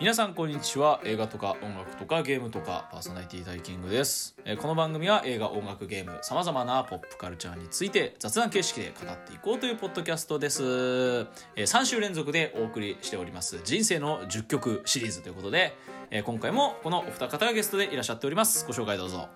[0.00, 1.00] 皆さんこんにちは。
[1.04, 4.34] 映画とか音楽とかゲームとかパーソナリティ大キングです。
[4.44, 10.62] えーこの番組は映画音楽ゲームさまざまなポップカルチャーについて雑談形式で語っていこうというポッドキャストです。
[10.62, 11.26] えー
[11.56, 15.76] 3週連続でお送りしております人生の10曲シリーズということで
[16.10, 18.66] えー今回もこのお二方がゲストでいらっしゃっております。
[18.66, 19.28] ご紹介どうぞ。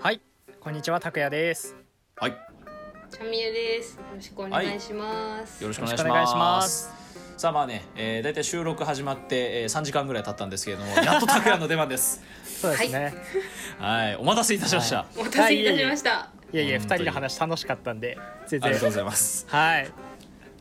[0.00, 0.20] はい、
[0.60, 1.74] こんにちは、拓也です。
[2.16, 2.36] はい。
[3.10, 3.96] チャミエです。
[3.96, 5.62] よろしくお願いします。
[5.62, 7.03] よろしくお願いしよろしくお願いします
[7.36, 12.22] さあまあね、えー、大体収録始まって、えー、3時間ぐらい経ったんですけれども やっと拓也の出番です
[12.60, 13.14] そうですね。
[13.78, 16.30] はいお待たせいたしました、お待たせいたしました。
[16.52, 18.16] い、やいや、本当に二人の話楽しかったんで、
[18.46, 18.68] 全然。
[18.68, 19.90] ありがとうございますはい、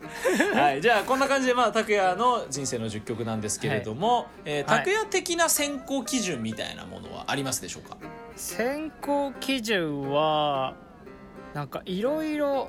[0.53, 7.97] はい、じゃあこんな感じでまあ拓也の人生の10曲なんですけれども、えーはい拓也的な選考基準みたいなものはありますでしょうか、
[8.35, 10.75] 選考基準は。
[11.53, 12.67] なんかいろいろ。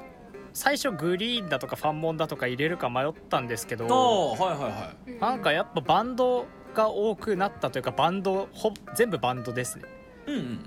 [0.54, 3.86] 最初グリーンだとかファンモンだとか入れるか迷ったんですけど。
[3.86, 5.20] はいはいはい。
[5.20, 9.84] なんかやっぱバンドが多くなったというか、バンド、ほ、全部バンドですね。
[10.26, 10.58] うんうんうんうん。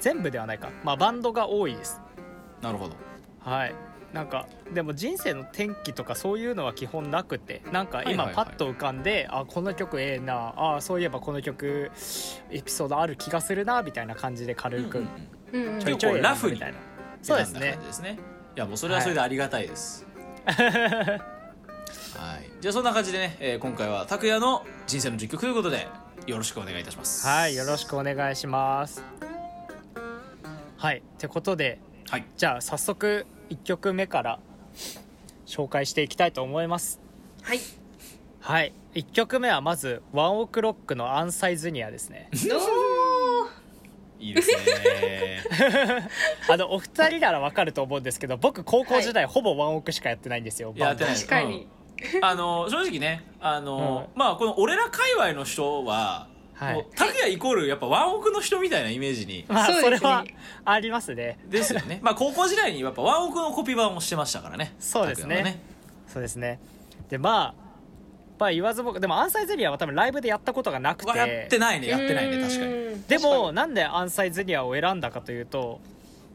[0.00, 2.00] 全部ではないか、まあ、バンドが多いです。
[2.62, 2.94] なるほど。
[3.40, 3.74] はい。
[4.12, 11.90] なんかでも人生の転機とかそういうのは基本なくてなんか今パッと浮かんで、あこの曲ええなあそういえばこの曲
[12.50, 15.02] エピソードある気がするなみたいな感じで軽く
[15.52, 16.78] うんうんちょいちょいラフにみたいな。
[17.20, 18.18] そうですねですね
[18.56, 20.06] いやもうそれはそれでありがたいです、
[20.48, 21.20] はい。
[22.58, 25.86] じゃあそんな感じでね、えー今回は拓也の人生の10曲ということで
[26.26, 27.26] よろしくお願いいたします。
[27.26, 29.04] はいよろしくお願いします。
[30.78, 32.24] はいってことではい。
[32.38, 34.38] じゃあ早速1曲目から
[35.44, 36.98] 紹介していきたいと思います。
[37.42, 37.60] はい。
[38.40, 38.72] はい。
[38.94, 42.30] 1曲目はまずワンオクロックの「アンサイズニア」ですね。
[42.48, 42.60] どう
[44.18, 45.42] いいですね。
[46.48, 51.66] あのお二人ならわかると思うんですけど僕高校時代、ほぼワンオクしかやってないんですよやってない確かに。
[52.20, 56.74] あの正直ねあの、まあこの俺ら界隈の人は、はい。
[56.74, 59.44] もう拓也イコールやっぱワンオクの人みたいなイメージに。
[59.48, 60.24] まあそれは
[60.64, 61.38] ありますね。
[61.46, 62.00] ですよね。
[62.02, 64.74] まあ高校時代にやっぱワンオクのコピー版をしてましたからね。
[64.78, 65.36] そうですね。
[65.36, 65.56] 拓也は
[66.08, 66.58] そうですね。
[67.10, 67.65] でまあ
[68.38, 72.72] まあ言わず僕でもアンサイズニアは多分ライブでやったことがなくうわやっててないねやってないね確かに。
[72.72, 75.80] にでもなんでアンサイズニアを選んだかというと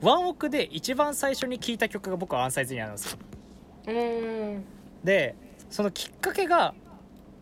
[0.02, 3.20] ワンオクで一番最初に聴いた曲が僕はアンサイズニアなんですよ。
[3.88, 4.64] うん。
[5.04, 5.36] で
[5.70, 6.74] そのきっかけが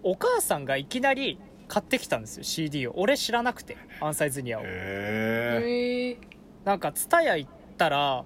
[0.03, 2.93] お母さんがいきなり買ってきたんですよ CD を。
[2.97, 4.63] 俺知らなくてアンサイズニアを。
[4.65, 6.17] へ。
[6.65, 8.25] なんか蔦屋行ったら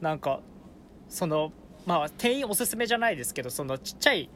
[0.00, 0.40] なんか
[1.08, 1.52] その
[1.84, 4.30] まあ店員おすすめじゃないですけどそのちっちゃい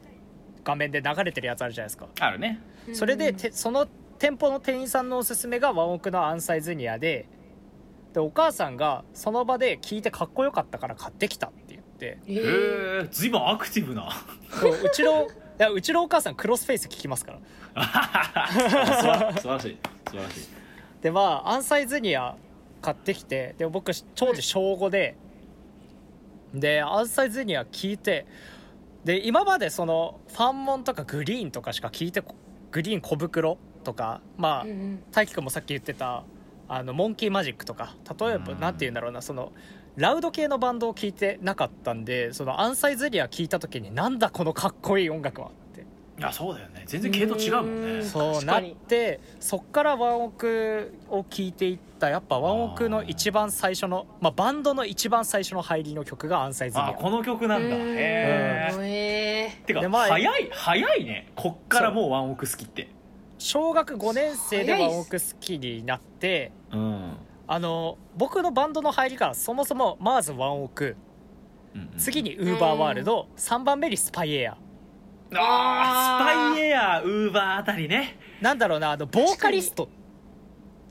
[0.65, 2.07] 画面で流れてるやつあるじゃないですか。
[2.19, 2.59] あるね。
[2.93, 3.87] それでてその
[4.19, 7.27] 店舗の店員さんのおすすめがワンオクのアンサイズニアで
[8.13, 12.05] でお母さんがその場で聞いてかっこよかったから買ってきたって言って。
[12.05, 12.41] へえ。
[13.03, 14.09] えずいぶんアクティブな。
[14.49, 15.27] そううちのい
[15.59, 17.39] やうちのお母さんクロスフェイス聞きますから。
[18.51, 19.77] 素 晴素晴らしい。
[20.09, 20.47] 素晴らしい。
[21.01, 22.35] でまあアンサイズニア
[22.81, 25.15] 買ってきてで僕当時小5で
[26.53, 28.25] でアンサイズニア聞いて
[29.05, 32.35] で今までそのファンモンとかグリーンとかしか聞いてこ
[32.71, 35.03] グリーン小袋とかまあうんうん。
[35.11, 36.23] 大輝くんもさっき言ってた
[36.67, 38.59] あのモンキーマジックとか例えばうん。
[38.59, 39.53] なんて言うんだろうなその
[39.95, 45.51] ラウド系のバンドを聞いてなかったんでそのアンサイズニア聞いた時になんだこのかっこいい音楽はっ
[46.15, 46.83] ていやそうだよね。
[46.85, 47.91] 全然系統違うもんね。
[47.95, 48.05] うん。
[48.05, 52.09] そうなってそっからワンオクを聴いていった。
[52.09, 57.75] やっぱワンオクの一番最初の、まあ、バンドの一番最初の入りの曲が「アンサイズあこの曲なんだ。
[57.75, 57.81] うん。
[57.81, 59.65] へえへえ。
[59.65, 61.31] てかでまあ早い早いね。
[61.35, 62.89] こっからもうワンオク好きって。
[63.37, 67.17] 小学5年生でワンオク好きになってうん。
[67.47, 70.95] あの僕のバンドの入りがそもそもまずワンオク。
[71.97, 73.27] 次にウーバーワールド。
[73.35, 74.57] 3番目にスパイエア
[75.33, 78.17] あースパイエアウーバーあたりね。
[78.41, 79.89] なんだろうなあのボーカリスト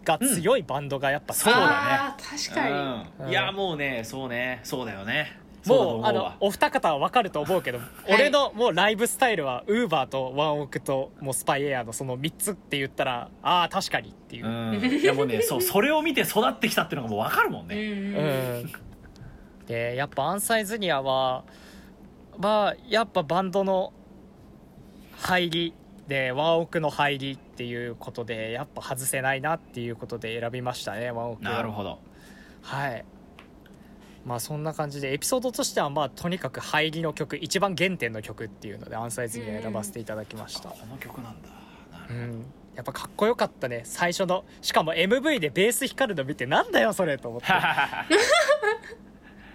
[0.05, 2.25] が強いバンドがやっぱそうだね。
[2.47, 2.73] 確かに。
[2.73, 3.27] うん。
[3.27, 4.61] うんいやもうねそうね。
[4.65, 5.45] そうだよね。
[5.67, 7.79] もうあのお二方は分かると思うけど、
[8.09, 14.75] 俺のもうライブスタイルはウーバーとワンオクともうスパイエアのその3つって言ったらああ確かにっていう、うん。
[14.75, 18.73] うんいやもうねそうそれを見て育ってきたっていうのがもう分かるもんうんねうん。
[19.67, 21.45] でやっぱアンサイズニアは
[22.39, 23.95] まあやっぱバンドの
[25.19, 25.75] 入り
[26.09, 31.99] でワンオクの入りっていうことでやっぱ外せないなっていうことで選びましたねワンオクなるほど。
[32.63, 33.05] はい。
[34.25, 41.49] まあそんな感じでエピソードとしてはまあとにかく入りの曲一番原点の曲っていうのでアンサイズに選ばせていただきました、この曲なんだ。
[41.99, 42.45] なるうん、
[42.75, 44.45] やっぱかっこよかったね最初の。
[44.63, 47.47] しかも MV でベース光るの見てなんだよそれと思って。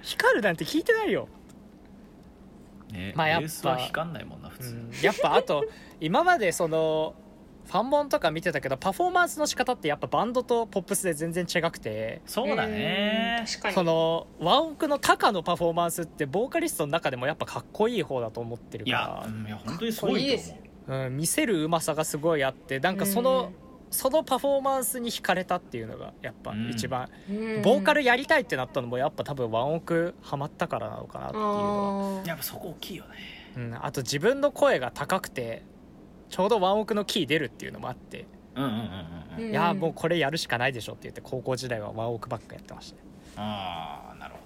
[0.03, 1.27] 光るなんて聞いてないよ、
[2.91, 3.13] ね。
[3.15, 3.77] まあやっぱ。
[3.77, 5.65] 光んないもんな普通、うん、やっぱあと
[5.99, 7.15] 今までその
[7.65, 12.21] ファンモンとか見てたけどパフォーマンスの仕方ってやっぱバンドとポップスで全然違くて。
[12.25, 13.37] そうだね。
[13.39, 13.75] うん確かに。
[13.75, 20.91] そのワンオクのタカのパフォーマンスってボーカリストの中でもやっぱかっこいい方だと思ってるいやかうんいや本当にすごいと思う。
[20.91, 27.61] ら、うん、見せるうまさがすごいあってなんかその、うんそのパフォーマンスに惹かれたっていうのがやっぱ一番、うん。
[27.61, 32.21] ボーカルやりたいってなったのもやっぱ多分ワンオクハマったからなのかなっていうのは。
[32.23, 33.09] あやっぱそこ大きいよね。
[33.57, 35.63] うん、あと自分の声が高くて
[36.29, 38.25] ちょうどワンオクのキー出るっていうのもあって、
[38.55, 38.83] うんうんうんうん
[39.39, 39.45] うん。
[39.47, 43.01] ーいやーもうこれやるしかないでしょって言って高校時代はワンオクばっかやってましたね。
[43.37, 44.39] ああなるほ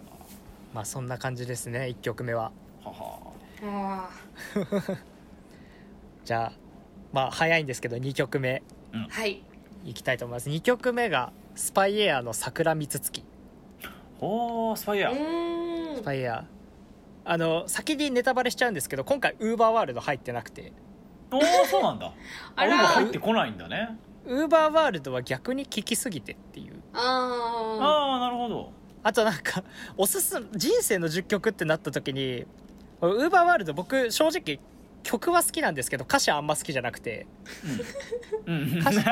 [0.74, 2.52] まあそんな感じですね1曲目は。
[2.84, 3.34] どはは。
[3.66, 4.10] あ
[6.26, 6.54] じゃあ
[7.12, 9.42] まあ早いんですけど2曲目ーはい。
[9.86, 10.50] いきたいと思います。
[10.50, 13.24] 2曲目がスパイエアの桜蜜月。
[14.22, 15.96] おースパイヤうーーん。
[15.98, 16.46] スパイエア。
[17.26, 20.72] あの先にネタバレしちゃうんですけど今回ウーバーワールド入ってなくて。
[21.32, 22.08] おおそうなんだ。
[22.56, 23.98] ああれもら入ってこないんだね。
[24.26, 26.82] ウーバーワールドは逆に聴きすぎてっていう。
[26.94, 27.00] あ
[27.82, 28.72] ああなるほど。
[29.04, 29.64] あとなんか
[29.98, 32.46] おすす人生の10曲ってなった時に
[33.02, 34.60] ウーバーワールド僕正直
[35.04, 37.28] 曲は好きなんですけど歌詞はあんま好きじゃなくて。
[38.46, 38.80] うん。
[38.80, 39.00] 歌詞。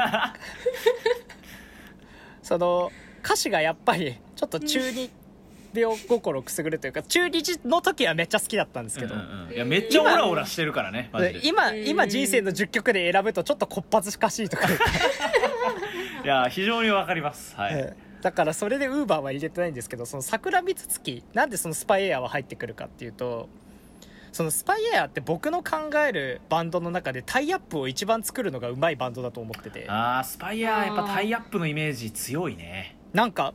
[2.42, 2.92] その
[3.24, 5.12] 歌詞がやっぱりちょっと中二
[5.74, 9.54] 病心くすぐるというか中二の時はめっちゃ好きだったんですけど、うんうんうん。
[9.54, 11.10] いやめっちゃオラオラしてるからね
[11.44, 11.88] 今うん。
[11.88, 14.68] 今人生の10曲で選ぶとちょっとこっぱずかしいとか、
[16.24, 17.56] や非常にわかります。
[17.56, 18.12] はい、ええ。
[18.22, 23.50] だからそれでウーバーは入れてないんですけどその桜蜜月なんでそのスパイエアは入ってくるかっていうと
[24.32, 29.86] そのスパイエアって僕の考えるバンドの中でタイアップを一番作るのがうまいバンドだと思ってて。
[29.90, 32.96] あースパイヤーやっぱタイアップのイメージ強いね。
[33.14, 33.54] なんか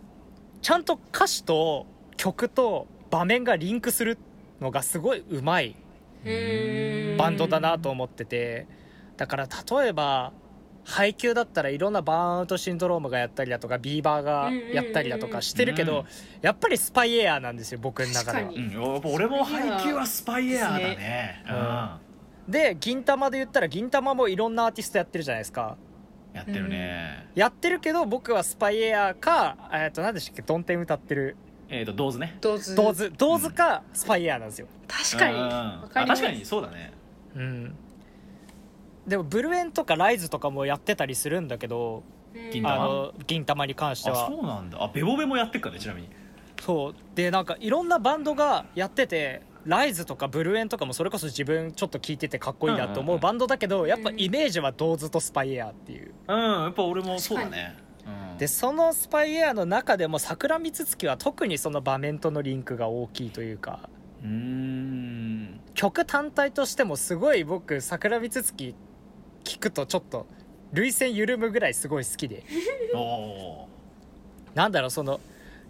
[0.61, 1.87] ちゃんと歌詞と
[2.17, 4.19] 曲と場面がリンクする
[4.61, 5.77] のがすごいうまい
[6.25, 8.67] うんバンドだなと思ってて。
[9.17, 9.49] だから
[9.81, 10.33] 例えば
[10.87, 16.07] 配給だったらいろんなバーンアウトシンドロームがやったりだとかビーバーがやったりだとかしてるけど、うん
[16.43, 18.51] やっぱりスパイエアなんですよ僕の中では。
[18.51, 21.45] うん俺も配給はスパイヤーだね。
[21.49, 21.57] うん。
[21.57, 21.91] うん
[22.49, 25.77] で銀魂で言ったら銀魂もいろんなアーティストやってるじゃないですか。
[26.33, 27.27] やってるね。
[27.35, 31.37] やってるけど僕はスパイエアかえっと何でしたっけドンテン歌ってる。
[31.69, 32.39] えっとドーズね。
[32.41, 33.13] どうぞドーズ。
[33.19, 34.69] ドーズかスパイエアなんですよ。
[34.87, 36.07] 確かに。
[36.07, 36.93] 確かにそうだね。
[37.35, 37.77] うん
[39.07, 42.03] でもブルエンとかライズとかもやってたりするんだけど
[42.35, 44.83] うん銀魂あの銀魂に関してあはそうなんだ。
[44.83, 46.09] あベボベもやってっからねちなみに。
[46.61, 46.95] そう。
[47.15, 56.13] でなんかいろんなバンドがやっててライズとかブルエンとかもそれこそ自分ちょっと聞いててかっこいいなと思うバンドだけどやっぱイメージはドーズとスパイエアっていう。
[56.29, 57.77] うんやっぱ俺もそうだね。
[58.33, 58.39] うん。
[58.39, 63.89] でそのスパイエアの中でも桜蜜月は特にその場面とのリンクが大きいというか。
[64.23, 65.61] うーん。
[65.75, 68.75] 曲単体としてもすごい僕桜蜜月
[69.47, 70.27] 聞くとちょっと
[70.73, 72.45] 涙腺緩むぐらいすごい好きで。
[74.55, 75.21] なんだろうその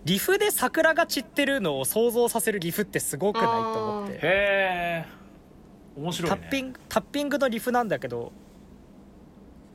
[0.04, 4.14] リフで桜が散ってるのを想像させるリフってすごくないと思って。
[4.14, 5.04] へえ
[5.96, 6.38] 面白いね。
[6.38, 8.32] タッピングタッピングのリフなんだけど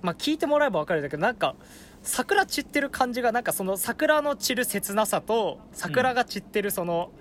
[0.02, 1.56] まあ聞いてもらえば分かるんだけどなんか
[2.02, 7.12] 桜散ってる感じがなんかその桜の散る切なさと桜が散ってるその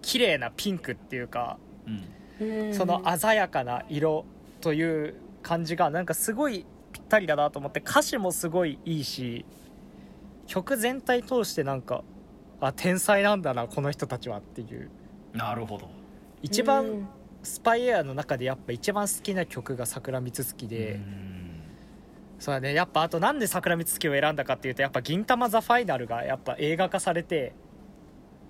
[0.00, 1.98] 綺麗なピンクっていうか、うんう
[2.70, 4.24] んその鮮やかな色
[4.60, 9.44] という感じがなんかすごいぴったりだなと思って歌詞もすごいいいし
[10.46, 12.04] 曲全体通してなんか
[12.60, 14.90] あ天才なんだなこの人たちはっていう。
[15.34, 15.88] なるほど。
[16.42, 17.08] 一番
[17.42, 21.62] スパイエアの中でやっぱ一番好きな曲が桜蜜月で、うん。
[22.38, 22.74] そうだね。
[22.74, 27.52] やっぱあとなんで桜蜜月を選んだかっていうとやっぱ「銀魂ザファイナル」がやっぱ映画化されて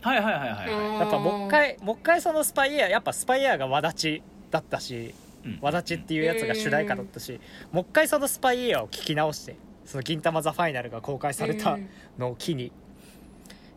[0.03, 1.01] はいはいはいはいはい。
[1.01, 5.22] やっぱもう一回もう一回そのスパイエアやっぱスパイエアがわだちだったしうん
[5.61, 7.41] わだちっていうやつが主題歌だったし
[7.73, 11.79] もう一回そのスパイエアを聞き直してその「銀魂ザファイナル」が公開された
[12.19, 12.73] のを機に。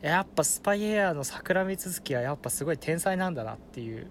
[0.01, 4.05] やっぱスパイエアの桜蜜月はやっぱすごい天才なんだなっていう。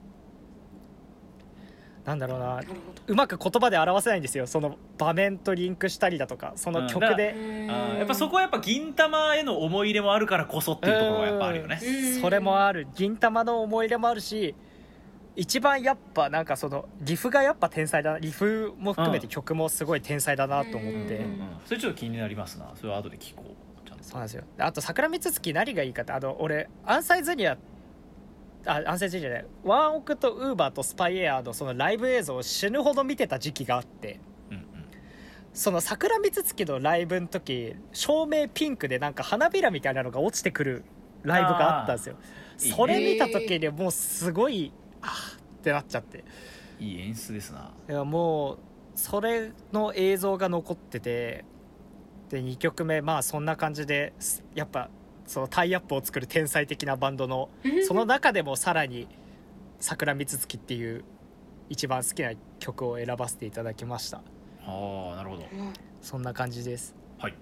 [2.04, 2.60] なんだろうな。
[3.06, 4.48] うまく言葉で表せないんですよ。
[4.48, 7.34] その場面とリンクしたりだとかその曲で、
[7.70, 11.80] あーやっぱそこはやっぱ銀魂への思い入れもあるからこそっていうところがやっぱあるよね。
[11.80, 12.20] うん。
[12.20, 12.88] それもある。
[12.96, 14.56] 銀魂の思い入れもあるし
[15.36, 23.44] 一番やっぱなんかそのリフがやっぱ天才だなリフも含めて曲もすごい天才だなと思って、うんうんそれちょっと気になりますなそれは後で聞こ
[23.84, 24.04] うちゃんと。
[24.04, 24.44] そうなんですよ。
[24.58, 27.56] あと桜蜜月何がいいかってあの俺アンサイズニア
[28.66, 34.20] あアンサイズニアじゃないワンオクとウーバーとスパイエアのそのライブ映像を死ぬほど見てた時期があって。
[34.50, 34.64] うんうん
[35.54, 40.84] その桜蜜月のライブの時照明ピンクでなんか花びらみたいなのが落ちてくる
[41.22, 42.16] ライブがあったんですよ。
[42.56, 44.72] それ見た時にもうすごい
[45.04, 46.24] あーってなっちゃって。
[46.80, 47.72] いい演出ですな。
[47.88, 48.58] いやもう
[48.94, 51.44] それの映像が残ってて
[52.28, 54.88] で2曲目まあそんな感じですやっぱ
[55.26, 57.48] そのタイアップを作る天才的なバンドの
[57.86, 59.08] その中でもさらに
[59.80, 61.04] 「桜三月」っていう
[61.68, 64.18] 一番好きな曲を選ばせていただきました。
[64.66, 65.44] ああなるほど。
[66.00, 66.94] そんな感じです。
[67.18, 67.34] はい。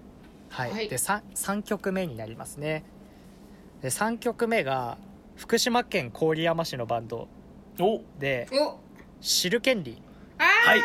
[0.49, 0.89] はい、はい。
[0.89, 2.83] で 3, 3曲目になりますね。
[3.81, 4.97] で3曲目が
[5.35, 7.27] 福島県郡山市のバンド
[7.79, 8.01] お。
[8.19, 8.79] でお
[9.21, 10.01] 「知る権利」
[10.37, 10.81] あはい。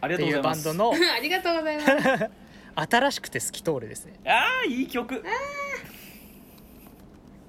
[0.00, 0.64] ありっていうがとうございます。
[0.66, 2.30] バンドのーありがとうございます。
[2.76, 4.14] 新しくて透き通るですね。
[4.26, 5.22] ああいい曲。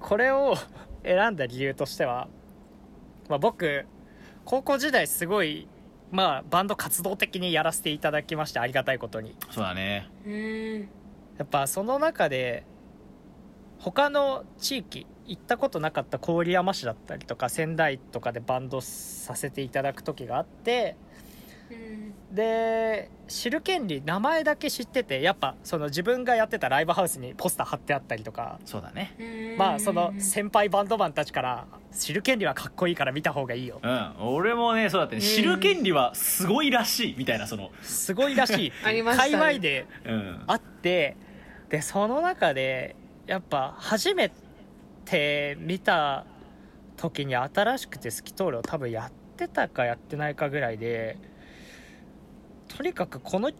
[0.00, 0.56] これを
[1.02, 2.28] 選んだ理由としては、
[3.28, 3.86] まあ、僕
[4.44, 5.68] 高校時代すごい
[6.12, 9.34] まあバンド活動的にやらせていただきましてありがたいことに。
[9.50, 10.08] そうだね。
[10.24, 10.88] うーん。
[11.38, 12.64] やっぱその中で
[13.78, 20.96] 他の地域行ったことなかった郡山市だったりとか仙台とかでバンドさせていただく時があって
[21.70, 22.14] うん。
[22.32, 29.56] で知る権利名前だけ知っててやっぱその自分がやってたライブハウスにポスター貼ってあったりとかそうだね。
[29.58, 33.80] まあその先輩バンドマンたちから知る権利はかっこいいから見た方がいいよ。
[33.82, 34.14] うん。
[34.20, 35.20] 俺もねそうだったね。
[35.20, 37.70] 知る権利はすごいらしいみたいなその。
[37.82, 39.32] すごいらしいありましたね。
[39.32, 40.44] 界隈でうん。
[40.46, 41.16] あって
[41.68, 44.32] でその中でやっぱ初め
[45.04, 46.24] て見た
[46.96, 51.18] 時に新しくて透き通るを多分やってたかやってないかぐらいで
[52.68, 53.50] とにかくこの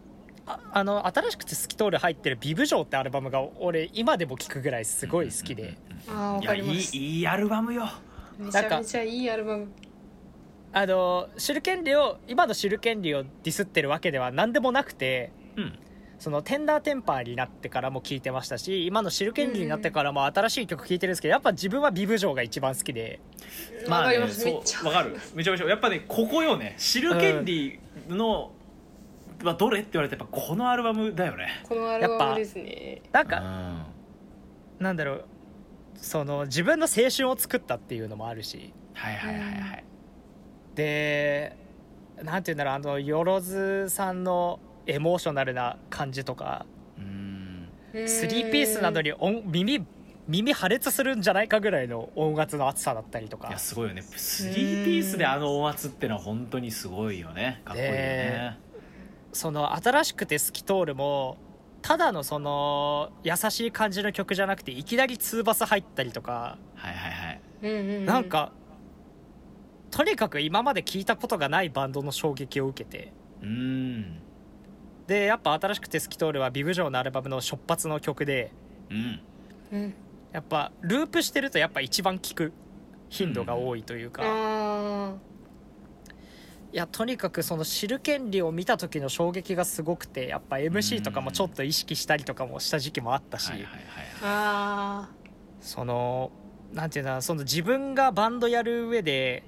[0.45, 5.77] ああの新しくて透き通る入ってる「ビブ城」ってアルバムが俺今でも聴くぐらいすごい好きで。
[6.07, 6.95] あーわいやいかります。
[6.95, 7.89] いいいアルバムよ。
[8.37, 9.67] めちゃめちゃいいアルバム。
[10.71, 15.79] あの知る権利を今の知る権利をディスってるわけでは何でもなくてうん
[16.19, 23.19] そのテンダーテンパーになってからも聴いてましたし今の知る権利になってからも新しい曲聴いてるんですけどやっぱ自分はビブ城が一番好きで。
[23.87, 24.79] わかりまねすめっちゃ。
[24.79, 25.17] そうわかる。
[25.35, 25.67] めちゃめちゃ。
[25.67, 26.75] やっぱねここよね。
[26.77, 28.51] 知る権利の、
[29.43, 31.61] はどれって言われてやっぱこのアルバムだよね。
[31.63, 33.01] このアルバムですね。
[33.11, 33.85] うなんかん。
[34.79, 35.25] なんだろう
[35.95, 38.73] その自分の青春を作ったっていうのもあるし。
[38.93, 39.83] はいはいはいはい。
[40.73, 41.55] で
[42.23, 46.65] なんて言うんだろうあのよろずさんのエモーショナルな感じとか。
[46.97, 47.69] うん。
[48.07, 49.85] スリーピースなのに音耳
[50.27, 53.47] 耳破裂するんじゃないかぐらいの音圧の厚さだったりとか。
[53.47, 54.01] いやすごいよね。
[54.01, 57.61] スリーピースであの音圧ってのは本当にすごいよね。
[57.63, 58.57] かっこいいよね。
[59.31, 61.37] その新しくて透き通るも
[61.81, 66.57] ただのその優しい感じの曲じゃなくていきなりツーバス入ったりとか。
[66.75, 68.05] はいはいはい。
[68.05, 68.51] なんか
[69.91, 73.13] とにかく今まで聞いたことがないバンドの衝撃を受けて。
[73.41, 74.21] うん
[75.07, 78.51] でやっぱ新しくて透き通るはビブ城のアルバムの初発の曲で。
[78.89, 79.19] うん。
[79.71, 79.93] うん
[80.33, 82.53] やっぱループしてるとやっぱ一番聴く
[83.09, 85.13] 頻度が多いというか、あ
[86.73, 93.51] いやとにかくその知る権利を見た時の衝撃がすごくてやっぱ MC とかもちょっと意識したりとかもした時期もあったし、
[95.61, 96.31] その
[96.73, 99.43] なんていうんだその自分がバンドやる上で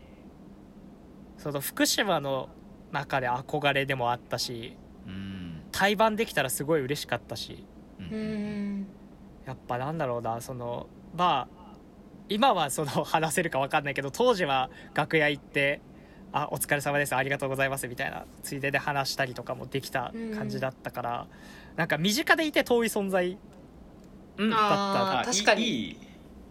[1.37, 2.49] その福島の
[2.91, 4.75] 中で憧れでもあったし。
[5.05, 5.38] うん
[5.71, 7.65] 対バンできたらすごい嬉しかったし。
[7.99, 8.81] うん。
[8.81, 8.87] ん
[9.45, 11.59] やっぱなんだろうなそのまあ
[12.27, 15.81] 今はその話せるか分かんないけど当時は楽屋行って
[16.31, 21.27] 「あお疲れ様ですありがとうございます」みたいなついでで話したりとかもできた感じだったから、
[21.75, 23.37] なんか身近でいて遠い存在
[24.37, 25.31] うんだった。
[25.31, 25.63] 確かに。
[25.63, 25.97] いい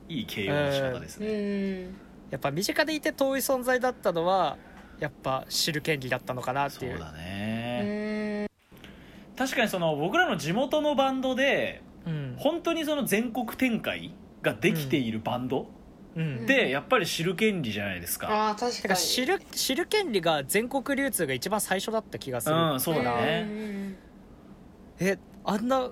[0.08, 1.84] いい形容の仕方ですうね、ん。
[2.30, 4.56] やっぱ身近でいて遠い存在だったのは
[4.98, 6.92] やっぱ知る権利だったのかなっていう。
[6.92, 7.67] そうだうね、ん
[9.38, 12.34] 確かにその僕らの地元のバンドでうん。
[12.36, 15.66] 本当にその全国展開ができているバンド
[16.16, 18.50] うん、ってやっぱり知る権利じゃないですか。
[18.50, 18.96] あー確かに。
[18.96, 23.42] 知る知る権利が全国流通が一番最初だった気がする、うんそうだね。
[23.42, 23.96] ん
[24.98, 25.90] えあんな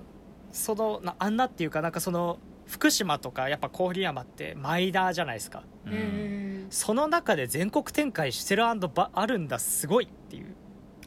[0.51, 5.63] そのなあんなっていうかなんかその福島とかやっぱ郡山ってマイナーじゃないですか。
[5.85, 6.67] ううんんうん。
[6.71, 8.63] その中で全国展開してる
[8.93, 10.47] バあるんだすごいっていう。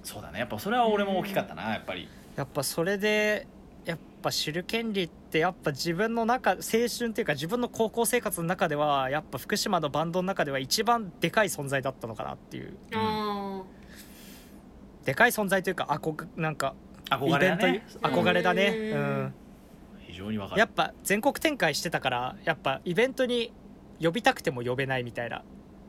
[0.03, 0.39] そうだね。
[0.39, 2.09] やっぱそれは俺も大きかったなやっぱり
[2.41, 3.47] やっぱそれで
[3.85, 12.73] やっぱ知る権利ってやっぱ自分の中青春っていうか自分の高校生活の中ではやっぱ福島のバンドの中では一番でかい存在だったのかなっていう。
[12.95, 13.63] あ
[15.05, 16.75] でかい存在というかあこなんか
[17.11, 17.69] 憧れだね。
[17.69, 18.69] イベント憧れだね。
[18.69, 19.01] うん。
[19.01, 19.35] うん。
[19.99, 20.61] 非常にわかる。
[20.61, 23.53] やっぱ全国展開してたからやっぱイベントに
[24.01, 25.45] 呼びたくても呼べないみたいな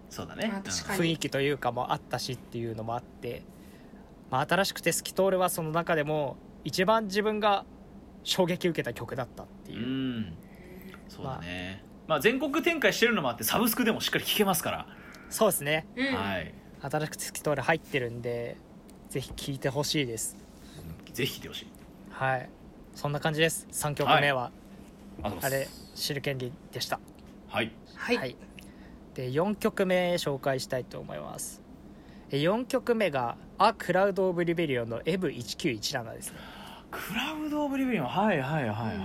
[0.09, 0.51] そうだね。
[0.53, 1.11] あ確かに。
[1.11, 3.43] 雰囲気というかもあったしっていうのもあって、
[4.31, 7.65] まあ、新しくて透き通るはその中でも一番自分が
[8.23, 10.33] 衝撃受けた曲だったってういう、ん。
[11.07, 11.83] そうだね。
[12.07, 14.87] まあ全国展開してるのもあってサブスクでもしっかり聴けますから。
[15.29, 15.85] そうですね。
[15.95, 16.15] ーうん。
[16.15, 16.53] はい。
[16.81, 18.57] 新しくて透き通る入ってるんで
[19.09, 20.37] ぜひ聴いてほしいです。
[21.13, 21.67] ぜひ来てほしい。
[22.09, 22.49] はい。
[22.95, 23.67] そんな感じです。
[23.71, 24.51] 3曲目は、あ
[25.17, 26.99] りがとうごあれ知る権利でした。
[27.49, 27.71] はい。
[27.95, 28.35] はい、
[29.13, 31.61] で4曲目紹介したいと思います。
[31.61, 31.70] え
[32.37, 36.37] 4曲目が「A Crowd of Rebellion」の M1917 ですね。
[36.91, 38.97] Crowd of Rebellion はいはいはいはい、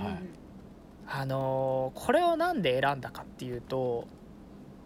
[1.07, 4.07] あのーこれをなんで選んだかっていうと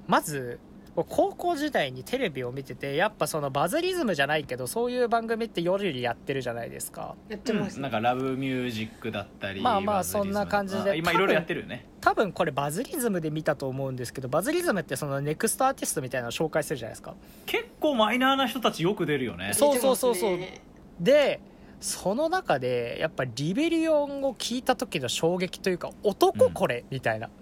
[0.07, 0.59] まず
[0.95, 7.15] 高校時代にテレビを見ててやっぱそのバズリズムじゃないけどそういう番組って夜にやってるじゃないですか。
[7.29, 10.91] やってます、うんなんかラブミュージックだったりまあまあそんな感じで。
[10.91, 11.87] あ今いろいろやってるよね。
[12.01, 17.15] 多分これバズリズムで見たと思うんですけどバズリズムってそのネクストアーティストみたいなのを紹介するじゃないですか。
[17.45, 19.53] 結構マイナーな人たちよく出るよね。
[19.53, 20.37] そうそうそうそう。
[20.37, 20.61] ね。
[20.99, 21.39] で
[21.79, 27.27] その中でやっぱリベリオンを聞いた時の衝撃というか男これ、みたいな。
[27.27, 27.40] うーん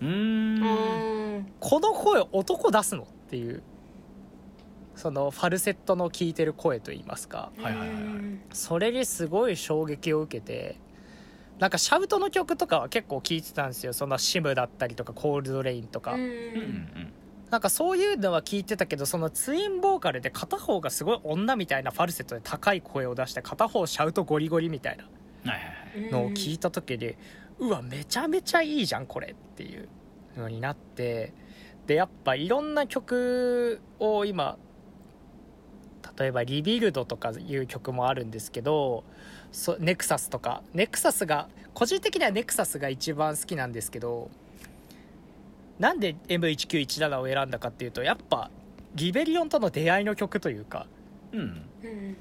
[0.00, 1.46] うーん。
[1.60, 3.62] この声男出すのっていう
[4.94, 7.50] そのファルセットの聞いてる声といいますか。
[7.58, 7.98] はいはいはい
[8.52, 10.76] それにすごい衝撃を受けて
[11.58, 13.92] なんかシャウトの曲とかは結構聴いてたんですよ。
[13.92, 16.16] そんなシムだったりとかコールドレインとか、
[17.50, 25.04] なんかそういうのは聞いてたけどそのツインボーカルで片方がすごい女みたいなファルセットで高い声を出して片方シャウトゴリゴリみたいな
[26.10, 27.14] のを聞いた時に、
[27.58, 29.88] うわめちゃめちゃいいじゃんこれっていう
[30.36, 31.32] のになって
[31.86, 34.58] でやっぱいろんな曲を今
[36.18, 39.04] 例えば「リビルド」とかいう曲もあるんですけど
[39.52, 40.62] そネクサスとか。
[40.74, 44.30] ネクサスが個人的にはネクサスが一番好きなんですけど
[45.78, 48.50] なんで M1917 を選んだかっていうとやっぱ
[48.94, 50.86] リベリオンとの出会いの曲というか。
[51.32, 51.40] うん。
[51.40, 51.44] う
[51.86, 52.16] ん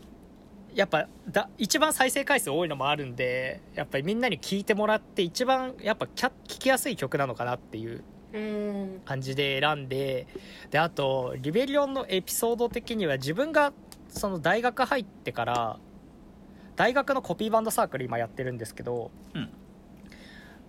[0.76, 8.04] やっぱだ一番再生回数多いのもあるんでやっぱりみんなに聴いてもらって一番やっぱキャ聴きやすい曲なのかなっていう
[8.34, 9.02] うん。
[9.06, 10.28] 感じで選んで
[10.72, 13.72] であとリベリオンのエピソード的には自分が
[14.10, 15.80] その大学入ってから
[16.76, 19.50] 大学のコピーバンドサークル今やってるんですけど、うん。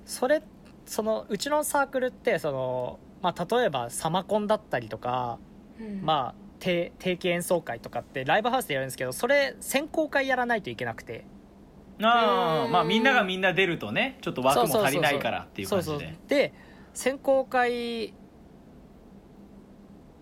[0.04, 0.40] それ
[0.85, 5.38] そのうちのサークルってその、まあ、例えばサマコンだったりとか、
[5.80, 6.02] うん。
[6.02, 11.24] まあ定定期演奏会とかってライブハウスでやるんですけどそれ選考会やらないといけなくて。
[12.02, 12.72] ああうん。
[12.72, 16.52] まあみんながみんな出るとねちょっと枠も足りないからっていう感じそうでそうで
[16.92, 18.12] 選考会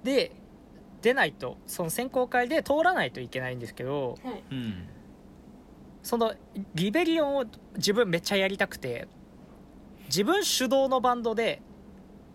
[0.03, 0.33] で
[1.03, 4.43] 出ないとその選考会で通らないといけないんですけどはい。
[4.51, 4.89] うん。
[6.03, 6.35] その
[6.75, 7.45] Rebellion を
[7.77, 9.09] 自分めっちゃやりたくて
[10.07, 11.63] 自分主導のバンドで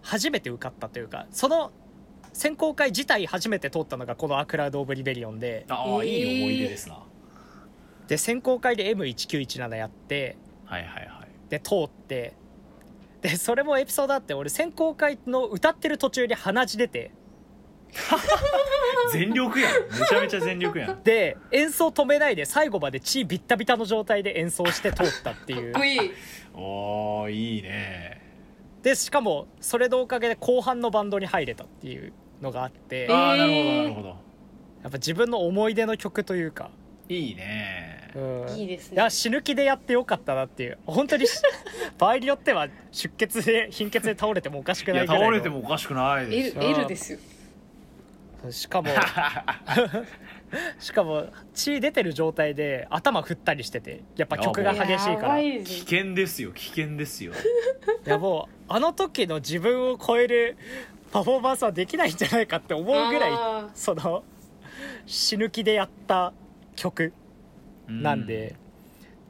[0.01, 1.71] 初めて受かったというかその
[2.39, 7.03] 選考会自体初めて通ったのがこの「アクラウド・オブ・リベリオンで」ああ、えーいい思い出ですな。
[8.07, 10.37] で選考会で M1917 やって。
[10.63, 11.49] はいはいはい。
[11.49, 12.31] で通って。
[13.21, 17.11] でそれもエピソードあって俺選考会の歌ってる途中に鼻血出て。
[19.11, 19.73] 全力やん。
[19.99, 21.03] めちゃめちゃ全力やん。
[21.03, 25.73] で演奏止めないで最後まで血ビッタビタの状態で演奏して通ったっていう。
[25.73, 26.11] かっこいい。
[26.53, 28.21] おーいいね。
[28.81, 34.07] でしかもそれのおかげで後半のバンドに入れたっていうのがあってえああなるほどーなるほど。
[34.09, 34.17] やっ
[34.83, 36.71] ぱ自分の思い出の曲というか、
[37.09, 38.11] いいね。
[38.15, 38.97] うん、いいですね。
[38.97, 40.77] や死ぬ気でやってよかったなっていう。
[40.85, 41.27] 本当に。
[41.27, 41.41] し
[41.99, 45.25] 場合によっては出血で貧血で倒れてもおかしくないぐらいの。
[45.25, 47.19] 倒れてもおかしくないです L, L ですよ。
[48.51, 48.87] しかも
[50.79, 55.39] しかも血出てる状態で頭振ったりしててやっぱ曲が激しいから。
[55.41, 57.33] 危険ですよ危険ですよ。
[58.05, 60.57] やもうあの時の自分を超える
[61.11, 64.23] パフォーマンスはできないんじゃないかって思うぐらいあその
[65.05, 66.33] 死ぬ気でやった
[66.75, 67.13] 曲
[67.87, 68.55] なんで、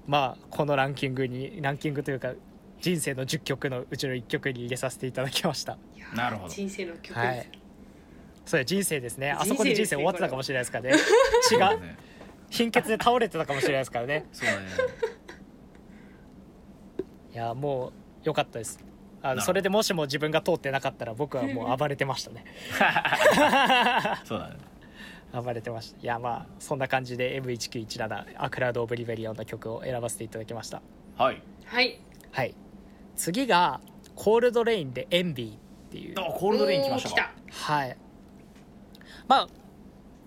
[0.06, 2.34] まあこのランキングにランキングというか
[2.82, 5.78] 人生の10曲のうちの1曲に入れさせていただきました。
[6.14, 6.54] ーなるほど。
[6.54, 7.08] 人生の曲。
[7.08, 7.50] です、はい。
[8.46, 9.32] そうや人生ですね。
[9.32, 10.98] あそこで人人生終わってたかもしれないですからね。
[11.48, 11.80] 血がそう
[12.50, 14.68] 貧血で倒れてたかもしれないですからねそうだね。
[17.32, 17.92] いやもう
[18.24, 18.80] 良かったです
[19.22, 22.46] あのそれでもしも自分が通ってなかったら僕はもう 暴れてましたね。
[24.24, 24.56] そうだね。
[25.32, 26.02] 暴れてました。
[26.02, 30.82] いやまあそんな感じで M1917 A Crowd of Rebellion の曲を選ばせていただきました。
[31.18, 31.42] はい。
[31.66, 32.00] はい。
[32.32, 32.56] はい。
[33.16, 33.82] 次が
[34.16, 35.58] coldrain で ENVY っ
[35.92, 36.16] ていう。
[36.20, 37.98] あ coldrain 来ましたはい。
[39.28, 39.48] まあ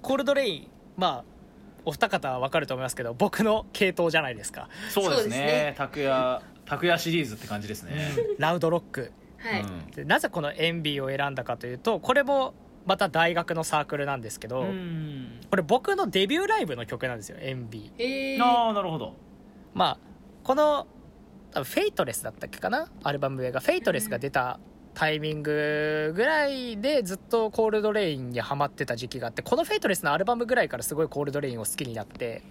[0.02, 1.32] coldrain まあ
[1.84, 5.38] お二方は分かると思いますけど僕の系統じゃないですか、そうですね。
[5.38, 5.74] ね。
[5.76, 7.92] 拓也拓也シリーズって感じですね。
[8.38, 9.12] ラウドロック。
[9.38, 9.86] はい、うん。
[9.90, 12.54] でなぜこの ENVY を選んだかというとこれも
[12.86, 15.40] また大学のサークルなんですけど、うん。
[15.50, 18.34] これ僕のデビューライブの曲なんですよ ENVY。
[18.34, 19.14] えー、ああなるほど。
[19.74, 19.98] まあ
[20.44, 20.86] この
[21.52, 22.88] 多分 FATELESS だったっけかな？
[23.02, 24.58] アルバム名が FATELESS が出た
[24.94, 32.42] タイミングぐらいでずっと coldrain にハマってた時期があってこの「フェイトレス」のアルバムぐらいからすごい coldrain を好きになって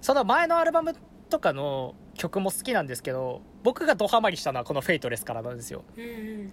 [0.00, 0.94] その前のアルバム
[1.28, 5.84] とかの曲も好きなんですけど僕がドハマりしたのはこの「FATELESS」からなんですよ。
[5.96, 6.52] うんうん。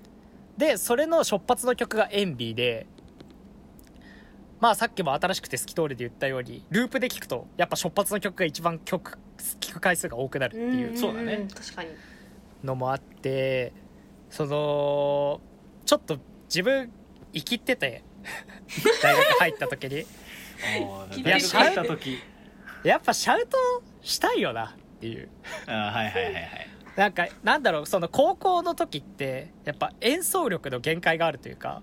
[0.58, 2.86] でそれの初発の曲が「ENVY で
[4.62, 9.17] まあさっきも新しくて好き通りで言ったようにループで聴くとやっぱ初発の曲が一番曲
[9.60, 10.91] 聴く回数が多くなるっていう。
[10.91, 11.45] うんそうだね。
[11.54, 11.89] 確かに。
[12.63, 13.73] のもあって
[14.30, 15.41] その
[15.86, 16.91] ちょっと自分
[17.34, 18.04] 生きってて
[19.04, 20.06] 大学入った時に。
[21.17, 21.23] い。
[21.23, 22.19] 大学入った時。
[22.84, 23.58] やっぱシャウト
[24.01, 25.29] したいよなっていう。
[25.67, 26.67] あーはいはいはいはい。
[26.95, 31.81] なんかなんだろうその高校の時ってやっぱ演奏力の限界があるというか。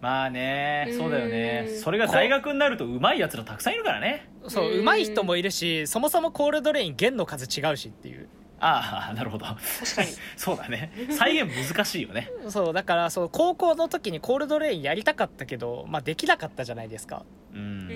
[0.00, 1.66] まあねそうだよね。
[1.68, 4.28] うんそれが大学になると上手いやつらたくさんいるからね。
[4.48, 4.84] そううん。
[4.84, 8.28] 上手い人もいるしそもそもコールドレイン弦の数違うしっていう。
[8.62, 9.46] ああなるほど。
[9.46, 9.58] 確
[9.96, 10.08] かに。
[10.36, 10.92] そうだね。
[11.10, 12.30] 再現難しいよね。
[12.48, 17.24] そうだからそう高校の時にコールドレインやりたかったけど、まあ、できなかったじゃないですか。
[17.54, 17.88] うん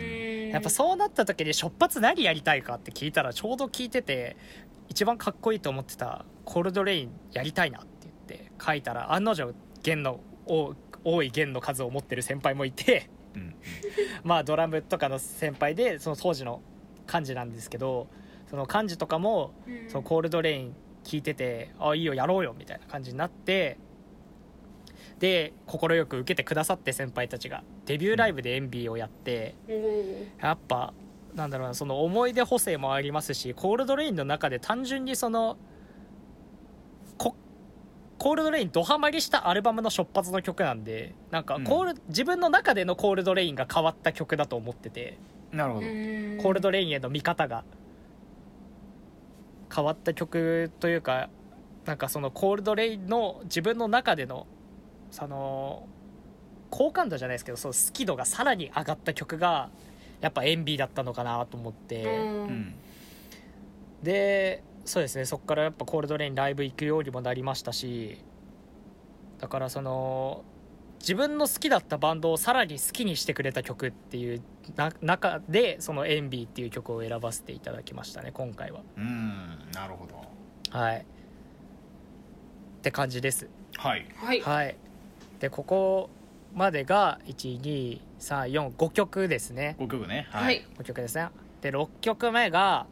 [0.54, 4.36] やっぱそうなった時に初発何やりたいかって聞いたらちょうど聞いてて
[4.88, 13.54] 一番かっこいいと思ってたコールドレインやりたいなって言って書いたら案の定弦の多多い弦の数を持ってる先輩もいてうん。
[14.22, 16.62] まあドラムとかの先輩でその当時の
[17.12, 18.06] 幹事なんですけど
[18.48, 19.90] その幹事とかもうん。
[19.90, 23.76] そのコールドレイン聞いてて「あいいよやろうよ」みたいな感じになって
[25.24, 27.64] で快く受けてくださって先輩たちが。
[27.86, 29.54] デビューライブでエンビーをやって。
[30.38, 30.92] やっぱ
[31.34, 35.56] なんだろうなその思い出補正もありますしコールドレインの中で単純にその
[37.16, 37.34] こ
[38.18, 45.16] コールドレインドハマりしたアルバムの初発の曲なんでなんかコール、自分の中でのコールドレインが変わった曲だと思ってて。
[45.52, 45.86] なるほど。
[45.86, 47.64] コールドレインへの見方が。
[49.74, 51.30] 変わった曲というか
[51.84, 54.46] なんかそのコールドレインの自分の中での
[55.14, 55.86] その
[56.70, 59.70] 好感度じゃないですけどその好き度がさらに上がった曲が
[60.20, 62.42] やっぱエンビーだったのかなと思って、うん。
[62.42, 62.74] うん
[64.02, 68.18] でそうですねそこからやっぱコールドレインライブ行くようにもなりましたし
[69.38, 70.44] だからその
[71.00, 74.42] 自分の好きだったバンドをさらに好きにしてくれた曲っていう
[74.76, 78.82] な中でその「エンビーっていう曲を選ばせていただきましたね今回は。
[78.98, 80.78] うんなるほど。
[80.78, 80.98] はい。
[80.98, 81.04] っ
[82.82, 83.48] て感じです。
[83.76, 84.06] はい。
[84.16, 84.40] はい。
[84.42, 84.76] はい
[85.40, 86.10] でここ
[86.54, 89.76] までが12345曲ですね。
[89.78, 90.26] 5曲ね。
[90.30, 90.64] はい。
[90.78, 91.28] 5曲ですね。
[91.60, 92.86] で6曲目が、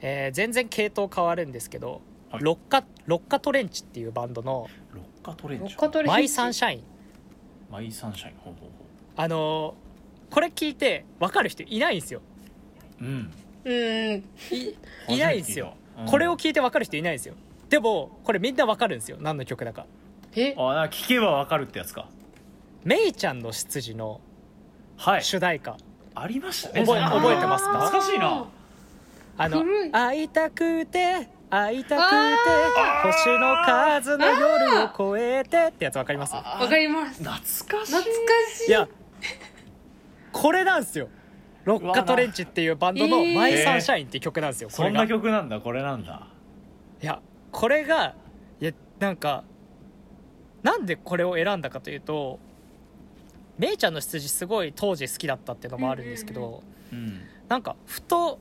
[0.00, 2.42] えー全然系統変わるんですけど、はい。
[2.42, 5.64] ロッカ ROCK'A'TRENCH っていうバンドの ROCK'A'TRENCH。
[5.64, 6.82] ロッカト「レマイ・サンシシャイン。
[7.70, 8.36] マイサンシャイン。
[8.38, 8.84] ほうほうほ」
[9.22, 9.86] あのー
[10.28, 12.20] これ聞いて分かる人いないんですよ。
[13.00, 13.32] ううん。
[13.64, 14.24] うん。
[14.50, 14.74] い
[15.08, 16.06] いないんですよ、うん。
[16.06, 17.34] これを聞いて分かる人いないんですよ。
[17.68, 19.18] でもこれみんな分かるんですよ。
[19.20, 19.86] 何の曲だか
[20.36, 20.54] え？
[20.58, 22.08] あなんか聞けばわかるってやつか。
[22.84, 24.20] メイちゃんの執事の
[24.96, 25.22] はい。
[25.22, 25.76] 主題歌。
[26.14, 26.84] ありましたね。
[26.84, 27.80] 覚え覚えてますか？
[27.80, 28.46] 懐かしいな。
[29.38, 29.90] あの古い。
[29.90, 33.12] 会いたくて会いたくてあー。
[33.12, 36.34] 星の数の夜を越えてってやつ分かります？
[36.34, 37.22] あわかります。
[37.22, 37.92] 懐かしい。
[37.92, 38.06] 懐か
[38.50, 38.68] しい。
[38.68, 38.88] いや
[40.32, 41.08] これなんですよ。
[41.64, 43.34] ロッカトレンチっていうバンドの「えー。
[43.34, 46.28] マイ・サンシャイン」っていう曲なんですよこそんな曲なんだこれなんだ。
[47.00, 47.20] や
[47.50, 48.14] これが
[48.60, 49.42] いやなんか
[50.66, 52.40] なんでこれを選んだかというと
[53.56, 58.40] めいちゃんの出自すごい当時好きだったっていうのもあるんですけど、うんうんなんかふと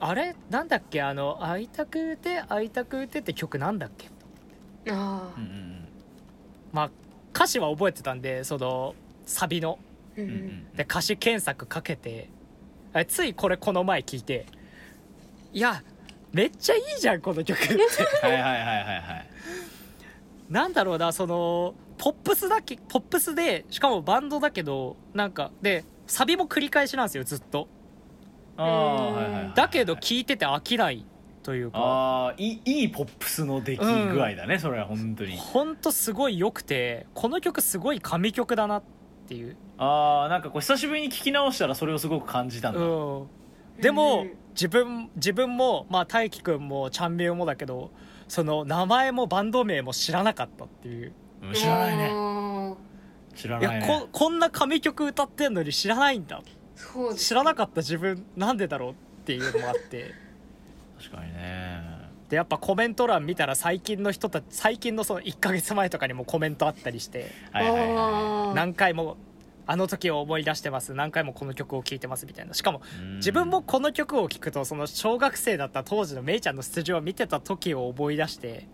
[0.00, 0.34] あれ？
[0.48, 1.02] なんだっけ？
[1.02, 4.08] あの「会いたくて会いたくて」って曲なんだっけ？
[4.90, 5.88] あうんうん
[6.72, 6.90] まあ
[7.34, 8.94] 歌詞は覚えてたんでその
[9.26, 9.78] サビの。
[10.16, 12.30] で歌詞検索かけて
[12.94, 14.46] あついこれこの前聞いて
[15.52, 15.82] いや
[16.32, 17.74] めっちゃいいじゃんこの曲って。
[18.26, 19.28] はいはいはいはいはい
[20.48, 27.68] なんだろうなそのポップスだけポップスでしかもバンドだけどなんかでサビも繰り返しなんですよずっと。
[28.56, 31.04] ああはいはいはいだけど聴いてて飽きない
[31.42, 31.78] というか。
[31.78, 35.36] ああいいいいポップスの出来具合だね、それは本当に。
[35.36, 38.82] ほんとすごい良くてこの曲すごい神曲だなっ
[39.28, 43.26] ていう、ああなんかこう久しぶりに聞き直したらそれをすごく感じたんだ、うん、
[43.80, 47.92] でも、うん自分自分もまあ大輝くんもちゃんみゅうもだけど
[48.28, 51.12] その名前もバンド名も知らなかったっていう。
[51.42, 52.76] うん知らないね。
[53.34, 53.88] 知らないね。
[53.88, 56.42] やここんな神曲歌ってんのに知らないんだ。
[56.74, 60.14] そうです知らなかった自分なんでだろうっていうのもあって。
[60.98, 61.98] 確かにね。
[62.28, 67.30] でやっぱコメント欄見たら最近の人たち最近のその1ヶ月前とかにもコメントあったりして。
[67.52, 69.16] はいはい何回も
[69.70, 70.94] あの時を思い出してます。
[70.94, 72.54] 何回もこの曲を聴いてますみたいな。
[72.54, 73.16] しかもうん。
[73.16, 78.66] 自分もこの曲を聴くとその小学生だった当時のめいちゃんの出場を見てた時を思い出して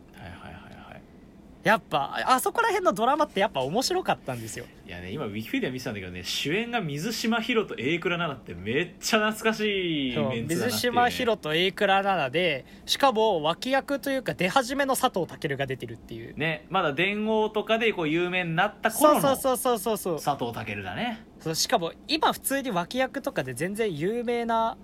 [1.64, 4.66] やっぱあそこら辺のドラマってやっぱ面白かったんですよ。
[4.86, 10.92] いやね今ウィキペディア見てたんだけどね主演が水島ヒロと榮倉奈々ってめっちゃ懐かしいメンツだな水っていう。
[10.92, 16.36] ね島ヒロと榮倉奈々でしかも脇役というか出始めの佐藤健が出てるっていう。
[16.36, 20.20] ねまだ電王とかでこう有名になった頃のそうそうそうそうそう。
[20.20, 21.24] 佐藤健だね。
[21.40, 24.76] そうしかも今普通に脇役とかで全然有名な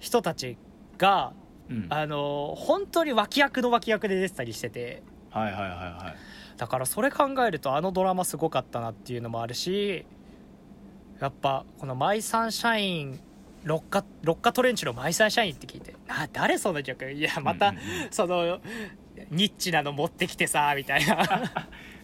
[0.00, 0.58] 人たち
[0.98, 1.32] が
[1.70, 1.86] うん。
[1.88, 5.02] あの本当に脇役の脇役で出てたりしてて
[5.34, 6.16] はいはいはいはい。
[6.56, 10.06] だからそれ考えるとあのドラマすごかったなっていうのもあるし
[11.20, 13.20] やっぱこの「マイ・サンシャイン」
[13.64, 17.10] ロッカロッカトレンチの「マイ・サンシャイン」って聞いて「あ誰その曲？
[17.10, 17.82] いやまた、うんうん。
[17.82, 18.60] うんその
[19.30, 21.16] ニッチなの持ってきてさ」みたいな。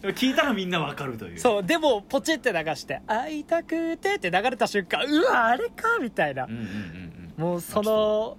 [0.01, 1.39] 聞いたらみんなわかるという。
[1.39, 6.45] そうでもポチって流して「会いたくて」って流れた瞬間うわあれかみたいな。
[6.45, 7.33] うんうんうんうん。
[7.37, 8.37] もうその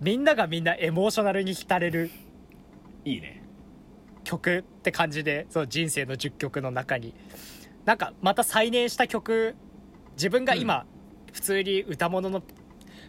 [0.00, 2.10] みんながみんなエモーショナルに浸れる。
[3.04, 3.42] いいね
[4.26, 7.14] 曲って感じでその人生の10曲の中に。
[7.84, 9.54] なんかまた再燃した曲
[10.16, 10.84] 自分が今、
[11.32, 12.42] 普通に歌物の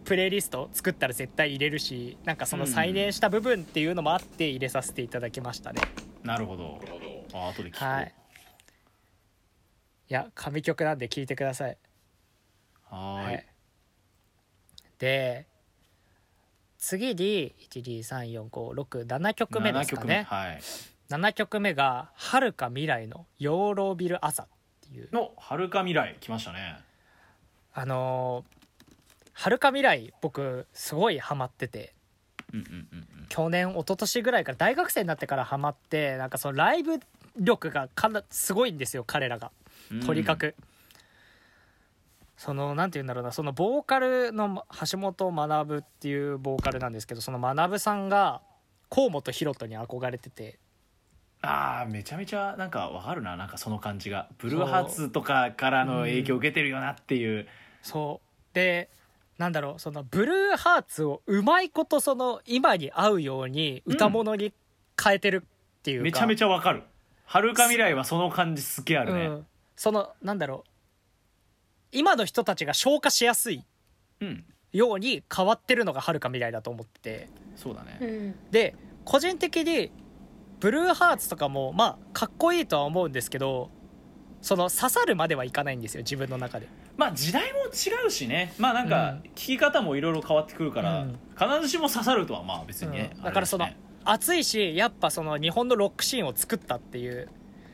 [0.03, 5.81] プレイリスト作ったら絶対入れるしなんかその再燃した部分っていうのもあって入れさせていただきましたね、
[6.23, 6.79] なるほど。
[7.33, 7.83] あ後で聞こう。
[7.85, 8.13] はい。
[10.09, 11.77] いや神曲なんで聴いてください。
[12.83, 13.43] はーい。
[14.99, 15.47] で
[16.77, 20.27] 次に1234567曲目ですかね。
[20.29, 20.59] はい
[21.09, 24.47] 7曲目が「はるか未来の養老ビル朝」っ
[24.81, 25.09] ていう。
[25.11, 26.79] のはるか未来来ましたね。
[27.73, 28.57] あのー
[29.39, 31.93] はるか未来僕すごいハマってて。
[32.51, 33.25] うんうんうんうん。
[33.29, 36.99] 去年一昨年ぐらいから大学生になってからハマってなんかそのライブ
[37.37, 39.51] 力がかなすごいんですよ彼らが。
[40.05, 40.55] とにかく、
[42.35, 48.41] そのなんて言うんだろうなそのボーカルの橋本学っていうボーカルなんですけどその学さんが
[48.89, 50.59] 河本大翔に憧れてて
[51.49, 54.27] あーめちゃめちゃなんかわかるななんかその感じが。
[54.37, 57.47] ブルーハーツとかからの影響を受けてるよなっていう。
[57.81, 58.53] そう。
[58.53, 58.89] で
[59.37, 64.51] なんだろうそのブルーハーツをうまいことその今に合うように歌物に
[65.01, 66.83] 変えてるっていうか、めちゃめちゃわかる。
[67.23, 69.27] はるか未来はその感じすげえあるね。
[69.27, 70.69] うん、そのなんだろう。
[71.93, 73.63] 今の人たちが消化しやすい
[74.19, 74.43] うん。
[74.73, 77.29] ように変わってるのがはるか未来だと思ってて。
[77.55, 77.99] そうだね。
[78.01, 78.35] うん。
[78.51, 79.91] で個人的に
[80.59, 83.69] ブルーハーツとかもまあかっこいいとは思うんですけど
[84.41, 86.67] その刺さるまではいかないんですよ自分の中で。
[86.95, 88.53] まあ時代も違うしね。
[88.57, 89.17] まあなんかうん。
[89.31, 91.19] 聞き方もいろいろ変わってくるから、うん。
[91.37, 93.23] 必ずしも刺さるとはまあ別にね、うん。
[93.23, 93.67] だからその
[94.03, 97.29] 熱いしやっぱその日本のロックシーンを作ったっていう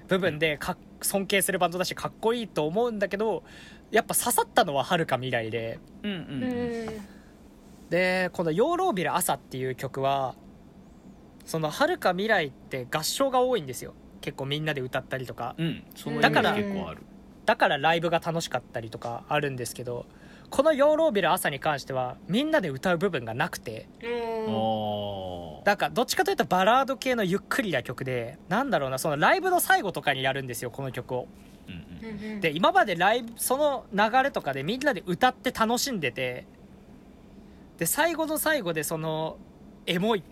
[0.07, 3.43] 部分でかっ尊敬するバンドだしかっこいいと思うんだけど
[3.91, 5.79] やっぱ刺さったのははるか未来で。
[6.01, 7.07] うんうんううんん
[7.89, 10.33] でこの「養老ビル朝」っていう曲は
[11.45, 13.93] そのはるか未来って合唱が多いんですよ。
[14.21, 15.55] 結構みんなで歌ったりとか。
[15.57, 15.83] うん。
[15.95, 17.01] そのだから結構ある。
[17.45, 20.05] だからライブが楽しかったりとかあるんですけど
[20.49, 23.87] この「養老ビル朝」に関してはみんなで歌う部分がなくて。
[24.01, 24.07] う
[24.49, 24.53] ん。
[24.53, 25.65] おー。
[25.65, 31.27] なんかどっちかというとバラード系のゆっくりな曲でなんだろうなそのライブの最後とかにやるんですよこの曲を。
[31.67, 32.17] うんうん。
[32.17, 32.41] うんうん。
[32.41, 36.45] で今までライブその流れとかでみんなで歌って楽しんでて
[37.77, 39.37] で最後の最後でその
[39.85, 40.23] エモい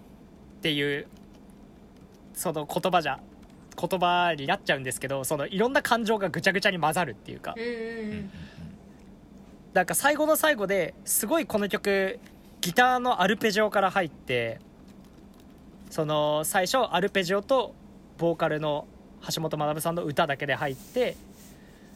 [0.61, 1.07] っていう
[2.35, 3.19] その言葉じゃ
[3.75, 7.55] 言葉になっちゃうんですけどそのいろんな感情がぐちゃぐちゃに混ざるっていうか。
[9.73, 12.19] なんか最後の最後ですごいこの曲
[12.59, 14.59] ギターのアルペジオから入って
[15.89, 17.73] その最初アルペジオと
[18.17, 18.85] ボーカルの
[19.33, 21.15] 橋本学さんの歌だけで入って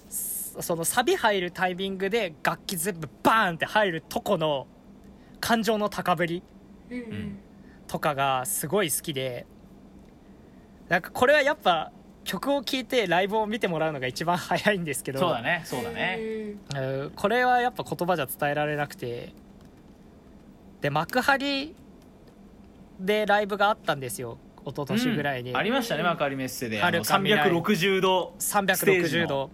[0.10, 4.68] そそのサビ入るタイミングで楽器全部バーンって入るとこの
[5.42, 6.42] 感情の高ぶり。
[6.90, 7.40] うんうん
[7.96, 9.46] とかがすごい好きで
[10.90, 11.94] なんかこれはやっぱ
[12.26, 16.20] 曲を聴いてライブを見てもらうのが一番早いんですけどそうだねそうだね。
[16.76, 17.12] うん。
[17.16, 19.32] これはやっぱ言葉じゃ伝えられなくて
[20.82, 21.74] で幕張
[23.00, 25.58] でライブがあったんですよ一昨年ぐらいに、うん。
[25.58, 26.82] ありましたね幕張メッセで。
[26.82, 29.28] あのはるか未来360度ステージ360の。
[29.28, 29.52] 度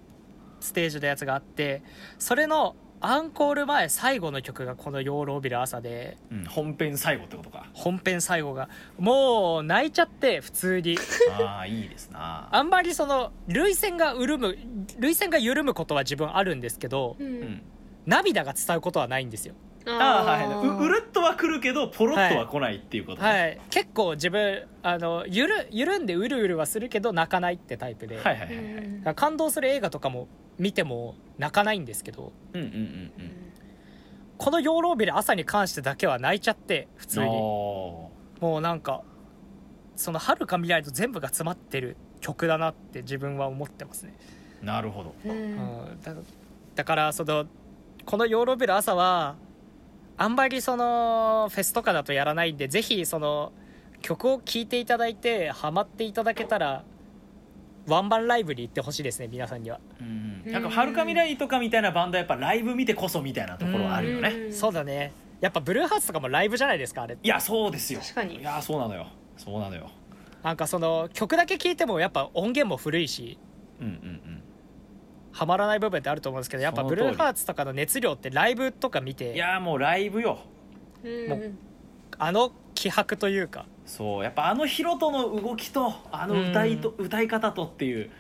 [0.60, 1.84] ステージのやつがあって
[2.18, 6.18] それのアンコール前最後の曲がこの「養老ビル朝」で。
[6.32, 7.66] うん本編最後ってことか。
[7.74, 10.98] 本編最後がもう泣いちゃって普通に。
[11.40, 12.48] ああいいですな。
[12.52, 14.58] あんまりその涙腺が潤む
[15.00, 17.32] 涙腺が緩むことは自分あるんですけどううん。
[17.44, 17.62] ん
[18.06, 19.56] 涙が伝うことはないんですよ。
[19.88, 20.68] ああはいはい。
[20.68, 23.28] ううるるっとは来るけどポロッとは来ないっていうことね。
[23.28, 23.62] はい。
[23.72, 28.56] 結構自分あのゆる緩んでうるうるはするけど泣かないってタイプで、はいはいはい
[29.06, 29.16] はい。
[29.16, 30.28] 感動する映画とかも
[30.62, 33.12] 見ても泣かないんですけどうんうんうんうん。
[34.38, 37.26] この養老ビル朝に関してだけは泣いちゃって普通に。
[37.26, 39.02] おもうなんか
[39.96, 44.16] その遥か未来と全部が詰まってる曲だなって自分は思ってますね、
[44.62, 45.16] なるほど。
[45.26, 45.32] うん。
[45.32, 46.14] うん、だ
[46.76, 47.46] だからその
[48.06, 49.36] このヨーロビル朝は
[50.18, 53.52] あんまりそのフェスとかだとやらないんでぜひその
[54.02, 56.84] 曲を聴いていただいてハマっていただけたら
[57.88, 60.44] ワンマンライブに行ってほしいですね皆さんには、うん。
[60.52, 64.30] なんかはるか未来とかみたいなバンドはやっぱライブ見てこそみたいなところはあるよね。
[64.30, 64.54] うん。
[64.54, 65.14] そうだね。
[65.42, 68.00] やっぱブルーハーツとかもライブじゃないですかあれいやそうですよ。
[68.00, 69.08] 確かにいやそうなのよ。
[69.38, 69.90] そうなのよ。
[70.44, 73.38] なんかその曲だけ聴いてもやっぱ音源も古いし
[73.80, 74.44] うんうんうん。
[75.32, 80.40] ハマらない部分ってあると思うんですけどやっぱブルーハーツとかの熱量ってライブとか見いてやもうライブよ。
[81.04, 81.30] うん。
[81.30, 81.52] もう
[82.24, 83.66] あの気迫というか。
[83.84, 88.12] そうやっぱあのヒロトの動きとあの歌いと、歌い方とっていう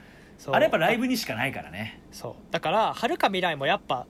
[0.47, 2.01] あれやっぱライブにしかないからね。
[2.11, 2.33] そう。
[2.51, 4.07] だからはるか未来もやっぱ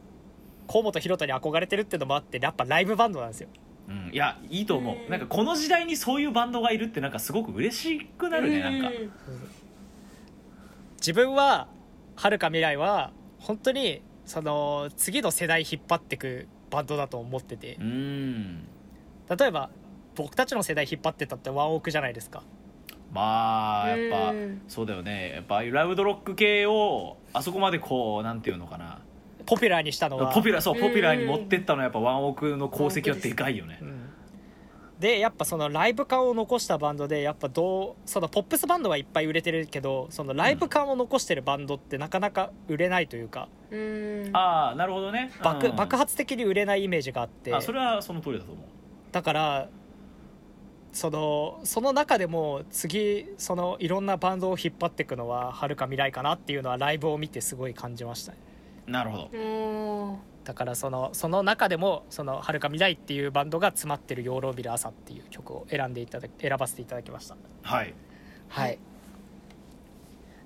[0.66, 3.50] 河本大翔に憧れてるってのもあってやっぱライブバンドなんですよ。
[3.90, 5.10] うんいやいいと思う、うん。
[5.10, 8.90] なんかこの時代にそういうバンドがいるってなんかすごく嬉しくなるね、なんか。
[11.00, 11.68] 自分は
[12.16, 17.76] はるか未来は本当にその次の世代引っ張ってくバンドだと思ってて。
[17.76, 18.68] うん。
[19.38, 19.70] 例えば
[20.22, 22.44] 僕たちの世代引っ張ってたってワンオークじゃないですか。
[23.12, 24.62] まあやっぱうん。
[24.68, 25.34] そうだよね。
[25.36, 29.00] やっぱああいうラウドロック系をあそこまでこうなんていうのかな。
[29.48, 30.32] ポピュラーにしたのは。
[30.32, 30.82] ポピュラーそううん。
[30.82, 33.80] ポピュラーに持ってったのはやっぱワンオクの功績はでかいよね。
[33.82, 34.10] うん。
[35.00, 43.50] でやっぱそのライブ感を残したバンドでやっぱどうそのポップスバンドはいっぱい売れてるけどそのライブ感を残してるバンドってなかなか売れないというか。
[43.72, 44.30] うん。
[44.34, 45.32] ああなるほどね。
[45.44, 45.76] 爆,、うん。
[45.76, 47.52] 爆発的に売れないイメージがあって。
[47.52, 48.66] あそれはその通りだと思う。
[49.12, 49.70] だから
[50.94, 58.38] そのその中でも次そのいろんなバンドを引っ張っていくのはハルカミライかなっていうのはライブを見てすごい感じましたね。
[58.88, 60.20] なるほど。
[60.44, 67.38] だからそのその中でもそのはるか未来っていうバンドが詰まってる「ヨーロビル朝」っていう曲を選んでいただ選ばせていただきました。
[67.62, 67.94] はい。
[68.50, 68.78] はい。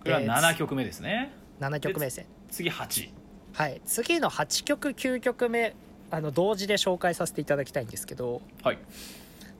[0.01, 1.31] これはで7曲目ですね。
[1.59, 2.27] 7曲目ですね。
[2.49, 3.09] 次8
[3.53, 3.81] はい。
[3.85, 5.75] 次の8曲9曲目
[6.11, 8.77] あの同時で紹介させていただきたいんですけどはい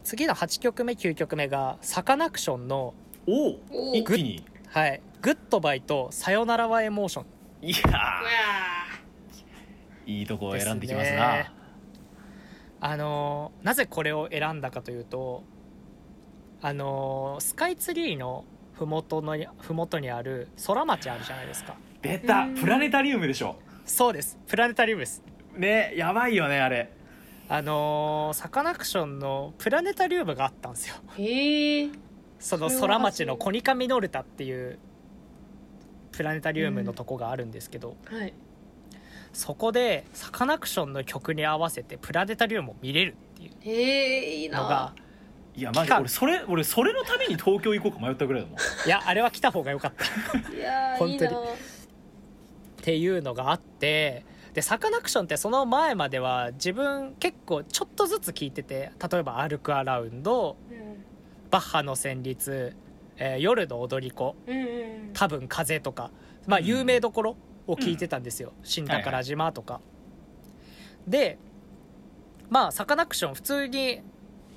[0.06, 2.94] 次の8曲目9曲目がサカナクションの
[3.28, 3.58] お
[3.92, 7.26] お一気に「はい、グッドバイ」と「さよならはエモーション。
[7.64, 7.78] いや
[10.06, 11.34] いいとこを選んできますな。
[11.34, 11.52] ね。
[12.80, 15.44] あのーなぜこれを選んだかというと
[16.62, 21.76] あのースカイツリーの麓の麓にある空町あるじゃないですか。
[22.04, 22.42] 出た。
[22.42, 22.56] うん。
[22.56, 23.56] プラネタリウムでしょ。
[23.86, 24.38] そうです。
[24.48, 25.24] プラネタリウムです。
[25.58, 26.92] ねやばいよねあれ
[27.48, 30.96] あのーサカナクションのプラネタリウムがあったんですよ。
[31.18, 31.90] へえ。
[32.40, 34.80] その空町のコニカミノルタっていう
[36.12, 38.34] プラネタリウムのとこがあるんですけど、はい。
[39.34, 44.94] そこでサカナクションの曲に合わせてプラネタリウムを見れるっていうへえいいのがな、
[45.56, 48.58] いやマジ俺それ俺それのために東京行こうか迷ったぐらいだもん。
[48.88, 50.06] いやあれは来た方が良かった。
[50.56, 51.16] いやー本当に。
[51.16, 51.36] いいなっ
[52.86, 54.24] ていうのがあって
[54.56, 61.04] でサカナクションってその前までは自分結構ちょっとずつ聞いてて例えば「歩くアラウンド」うん
[61.52, 62.74] 「バッハの旋律」
[63.18, 66.10] えー夜の踊り子」うんうん多分風とか
[66.48, 66.66] まあうん。
[66.66, 67.36] 有名どころ
[67.68, 69.82] を聞いてたんですよ「新宝島」とか。
[71.06, 71.38] で
[72.50, 74.02] まあサカナクション普通に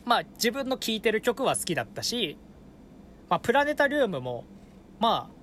[0.05, 2.39] まあ自分の聴いてる曲は好きだったし、
[3.29, 4.45] まあ、プラネタリウムも
[5.01, 5.35] まあ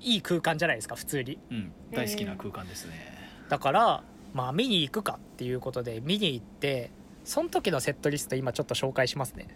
[0.00, 1.38] いい空間じゃないですか普通に。
[1.50, 1.72] うん。
[1.92, 3.11] 大好きな空間ですね
[3.52, 6.90] だからまあ見に行くかっていうことで見に行って
[7.22, 9.46] その時のセットリスト今ちょっと紹介しますね。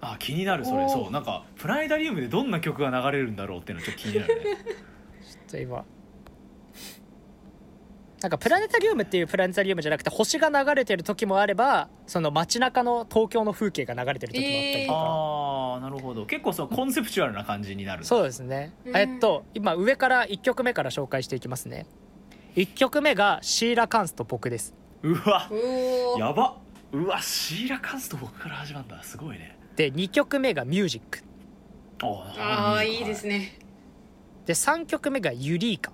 [0.00, 0.88] あ気になるそれ。
[0.88, 1.12] そう。
[1.12, 4.42] なんかプラネタリウムでどんな曲が流れるんだろうっていうのちょっと気になるね。
[4.42, 4.50] ちょ
[5.48, 5.84] っと今
[8.22, 16.24] なんかプラネタリウムっていうプラネタリウムじゃなくて星が流れてる時もあればその街中の東京の風景が流れてる時もあったりとか、ああなるほど。
[16.24, 18.96] 結構そうコンセプチュアルな感じになるそうですね、うん。
[18.96, 21.84] えっと今上から1曲目から紹介していきますね
[22.56, 24.74] 1曲目がシーラ・カンスと僕です。
[25.02, 25.48] うわ。
[26.18, 26.56] やば。
[26.92, 29.02] うわシーラカンスと僕から始まるんだ。
[29.02, 29.58] すごいね。
[29.76, 31.20] で2曲目がミュージック。
[32.02, 33.58] ああいいですね。
[34.44, 35.92] で3曲目がユリーカ。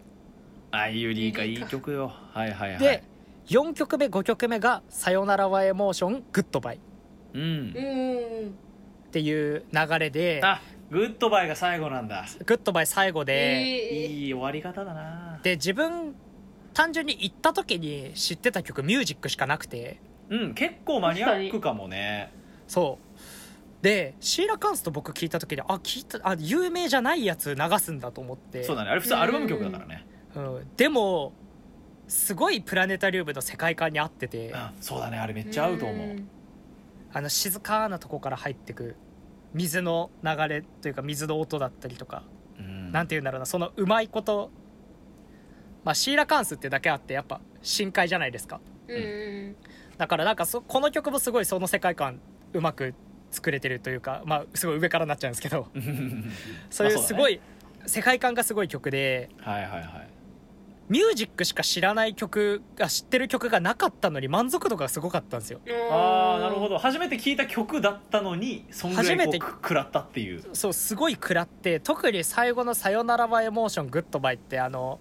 [0.72, 2.12] あユリーカいい曲よ。
[2.32, 2.78] はいはいはい。
[2.80, 3.04] で
[3.46, 6.80] 4曲目5曲目が「さよならはエモーショングッドバイ」
[7.34, 7.40] うん。
[7.42, 8.48] うん。
[8.48, 10.60] っていう流れであ
[10.90, 12.26] グッドバイが最後なんだ。
[12.44, 14.06] グッドバイ最後で、えー。
[14.06, 15.38] いい終わり方だな。
[15.44, 16.16] で自分
[16.78, 20.00] 単純に行った時に知ってた曲ミュージックしかなくて。
[20.30, 22.32] うん結構マニアックかもね。
[22.68, 23.00] そ
[23.80, 23.82] う。
[23.82, 28.62] でシーラ・カンスと僕聞いた時にあ聞いたあ有名じゃないやつ流すんだと思って。
[28.62, 28.90] そうだね。
[28.90, 30.06] あれ普通アルバム曲だからね。
[30.36, 31.32] うん、でも
[32.06, 34.50] すごいプラネタリウムの世界観に合ってて。
[34.50, 35.18] うんそうだね。
[35.18, 36.06] あれめっちゃ合うと思う。
[36.06, 36.28] うん。
[37.12, 38.94] あの静かなとこから入ってく
[39.52, 42.22] 水の流れというか水の音だったりとか、
[42.56, 42.92] うん。
[42.92, 44.52] なんて言うんだろうなそのうまいこと
[45.84, 48.60] まあシーラカンスってだけあってやっぱ深海じゃないですか。
[48.88, 48.96] うん。
[48.96, 49.56] うん。
[49.96, 52.20] だからなんかそこの曲もすごいその世界観
[52.52, 52.94] うまく
[53.30, 55.68] 作れてるというかまあすごい上からなっちゃうんですけど。
[56.70, 57.40] そういうすごい
[57.86, 60.08] 世界観がすごい曲ではいはいはい。
[60.88, 65.60] ミュージックしか知らない曲が知ってる曲がなかったのに満足度がすごかったんですよ。
[65.90, 66.68] ああなるほど。
[66.70, 69.38] ど初めて聞いた曲だったのにそんぐらいこう初めて。
[69.38, 70.42] く食らったっていう。
[70.54, 74.98] そうすごい食らって特に最後の「さよならはエモーショングッドバイ」ってあの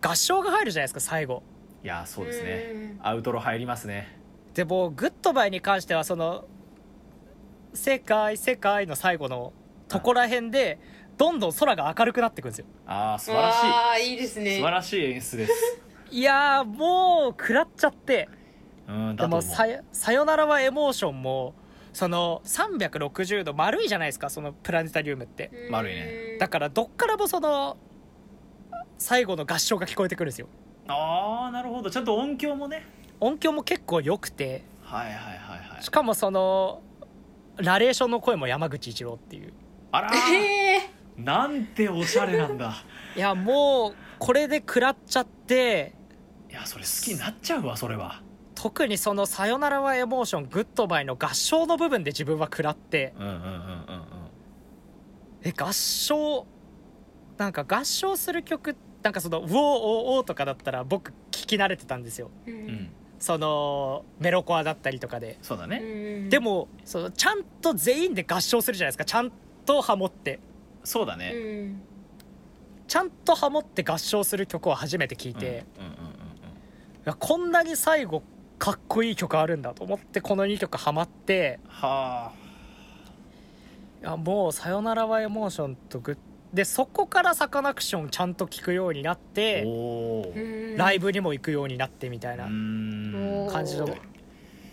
[0.00, 1.42] 合唱が入るじゃないですか最後。
[1.82, 2.70] いやそうですね。
[2.72, 2.98] うん。
[3.02, 4.18] アウトロ入りますね。
[4.54, 6.46] でもグッドバイに関してはその
[7.74, 9.52] 「世界世界」の最後の
[9.88, 10.78] とこら辺で
[11.18, 12.66] どんどん空が明るくなってくんですよ。
[12.86, 14.56] ああ素晴らしああいいですね。
[14.56, 15.52] 素晴らしい演出です。
[16.10, 18.28] いやーもう食らっちゃって。
[18.88, 21.54] うんでもさ「さよならはエモーション」も
[21.92, 25.50] その360度丸いじゃないですかそのプラネタリウムって。
[25.70, 26.36] 丸いね。
[26.38, 27.76] だからどっからもその
[28.98, 30.48] 最後の合唱が聞こえてくるんですよ。
[30.88, 31.90] ああなるほど。
[31.90, 32.86] ちゃんと音響もね。
[33.20, 34.64] 音響も結構良くて。
[34.82, 35.20] はいはいは
[35.56, 35.82] いはい。
[35.82, 36.82] しかもその
[37.58, 39.52] ナレーションの声も山口一郎っていう。
[39.92, 40.14] あらー。
[40.34, 42.74] ええなんておしゃれなんだ。
[43.16, 45.94] いやもうこれで食らっちゃって。
[46.50, 48.22] いやそれ好きになっちゃうわそれは。
[48.54, 53.12] 特にその「さよならはエモーショングッドバイ」の合唱の部分で自分は食らって。
[53.18, 54.30] うんうんうんうんうん。
[55.42, 56.46] え合唱
[57.36, 58.76] なんか合唱する曲
[59.06, 59.58] なんかその「ウォーオー
[60.18, 62.28] オー」とかだったら僕聞き慣れてたんですよ。
[62.44, 62.66] ううん。
[62.66, 62.90] ん
[63.20, 65.38] そのメロコアだったりとかで。
[65.42, 66.28] そうだね。
[66.28, 69.04] でもそのちゃんと全員で合唱するじゃないですか。
[69.04, 69.30] ちゃん
[69.64, 70.40] とハモって。
[70.82, 71.30] うそうだね。
[71.30, 71.80] ん。
[72.88, 75.64] ちゃんとハモって合唱する曲を初めて聞いうんて、
[77.20, 78.24] こんなに最後
[78.58, 81.60] かっこいい曲あるんだと思ってこの2曲ハマって。
[81.68, 82.32] は
[84.02, 86.16] いやもう「さよならはエモーション」とグッ
[86.56, 89.64] でそこからサカナクションちゃんと聴くようになっあて
[90.76, 93.86] ライブにも行くようになってみたいな感感じの。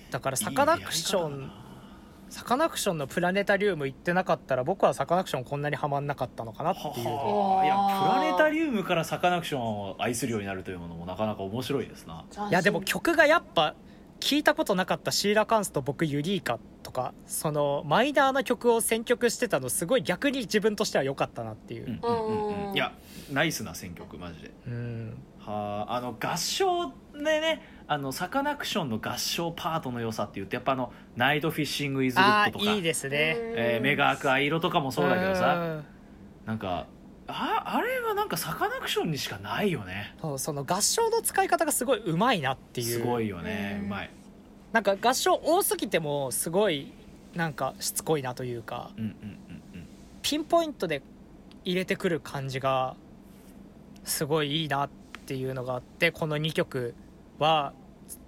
[0.10, 1.52] だからサカナクション
[2.30, 7.08] サカナクションのプラネタリウム行ってなかったら僕はサカナクションこんなにはまんなかったのかなっていう。
[7.08, 7.66] はあ。
[7.66, 12.24] いやプラネタリウムからサカナクションを愛するようになるというものもなかなか面白いですな。
[12.50, 13.76] いやでも曲がやっぱ
[14.24, 21.88] 聞いたことなかったシーラカンスと僕ユリーカとかそのマイナーな曲を選曲してたのすごい逆に自分としては良かったなっていう。
[21.88, 22.00] うん。
[22.02, 22.74] うんうんうん。
[22.74, 22.94] いや
[23.34, 24.52] ナイスな選曲マジで。
[24.66, 25.18] うん。
[25.40, 32.72] はああの合唱でねあのサカナクションの合唱パートの良さっていうとやっぱあの「Night Fishing Is Good」とか。
[32.72, 33.36] いいですね。
[33.38, 35.56] えー目が明く藍色とかもそうだけどさ。
[35.56, 35.86] うん。
[36.46, 36.88] なんか
[37.28, 40.16] ああれはなんかサカナクションにしかないよね。
[40.22, 42.88] そうその合唱の使い方がすごいうまいなっていう。
[42.88, 44.10] すごいよねうまい。
[44.72, 46.92] なんか合唱多すぎてもすごい
[47.36, 49.14] なんかしつこいなというかうんうんう
[49.52, 49.88] んうん。
[50.22, 51.02] ピンポイントで
[51.64, 52.96] 入れてくる感じが
[54.04, 54.90] すごいいいなっ
[55.26, 56.94] ていうのがあってこの2曲
[57.40, 57.74] は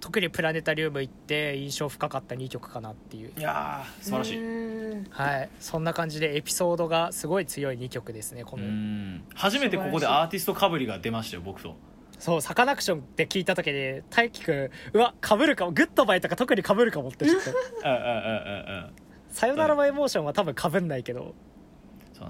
[0.00, 3.32] 特にプラネタリウム行って印象深かった2曲かなっていう。
[3.36, 4.38] いやー素晴らしい。
[4.38, 4.75] うん
[5.10, 5.50] はい。
[5.60, 9.24] そんな感じでエピソードがすごい強い2曲ですねこうのん。
[9.34, 11.76] 初めてここでアーティストかぶりが出ましたよ僕と。
[12.18, 14.52] そうサカナクションって聞いた時に大輝く
[14.94, 17.50] んうわかぶるかもグッドバイとか特にかぶるかもってちょっと。
[17.50, 18.90] うんうんうんうんうん。
[19.28, 21.34] さよならはエモーションは多分かぶんないけど。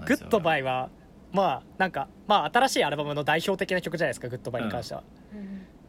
[0.06, 0.90] グッドバイは
[1.32, 5.04] まあなんかまあ新しいアルバムの代表的な曲じゃないですかグッドバイに関しては、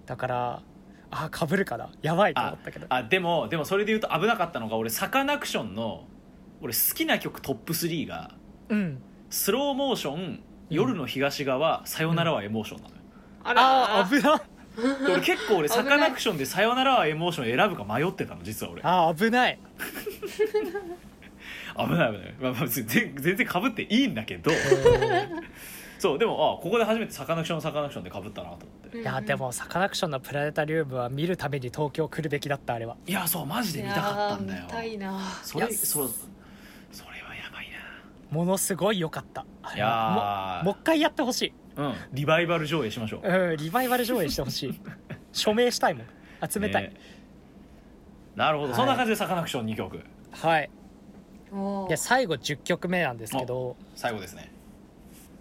[0.05, 0.61] だから
[1.09, 1.89] あかぶるかな。
[2.01, 2.85] やばいと思ったけど。
[2.89, 6.05] あでもでもそれで言うと危なかったのが俺サカナクションの
[6.61, 8.31] 俺好きな曲トップ3が
[8.69, 9.01] うん。
[9.29, 13.01] スローモーション夜の東側さよならはエモーションなのよ、
[13.43, 14.37] ああらー危な。
[15.07, 18.81] で俺結構俺 サカナクションでさよならはエモーション選ぶか迷ってたの実は俺。
[18.83, 19.59] あー危ない。
[21.77, 24.51] 危ない危ない、まあ、まあ別に全全然かぶっていいんだけど。
[25.99, 28.99] そうでもあここで初めてサカナクションサカナクションでかぶったなと思って。
[28.99, 32.97] いやでもサカナクションのプラネタリウムは見るために東京来るべきだったあれは。
[33.07, 34.59] いやそうマジで見たかったんだよ。
[34.59, 35.19] いやー見たいな。
[35.43, 36.09] それそう
[38.29, 39.45] ものすごい良かった。
[39.75, 41.79] いやももう一回やってほしい。
[41.79, 41.95] なうん。
[42.11, 43.27] リバイバル上映しましょう。
[43.27, 44.81] うんリバイバル上映してほしい。
[45.31, 46.07] 署名したいもん。
[46.49, 46.93] 集めたい、ね。
[48.35, 48.77] なるほど、はい。
[48.77, 50.03] そんな感じでサカナクション2曲。
[50.31, 50.69] はい。
[51.87, 54.51] で最後10曲目なんですけど最後ですね。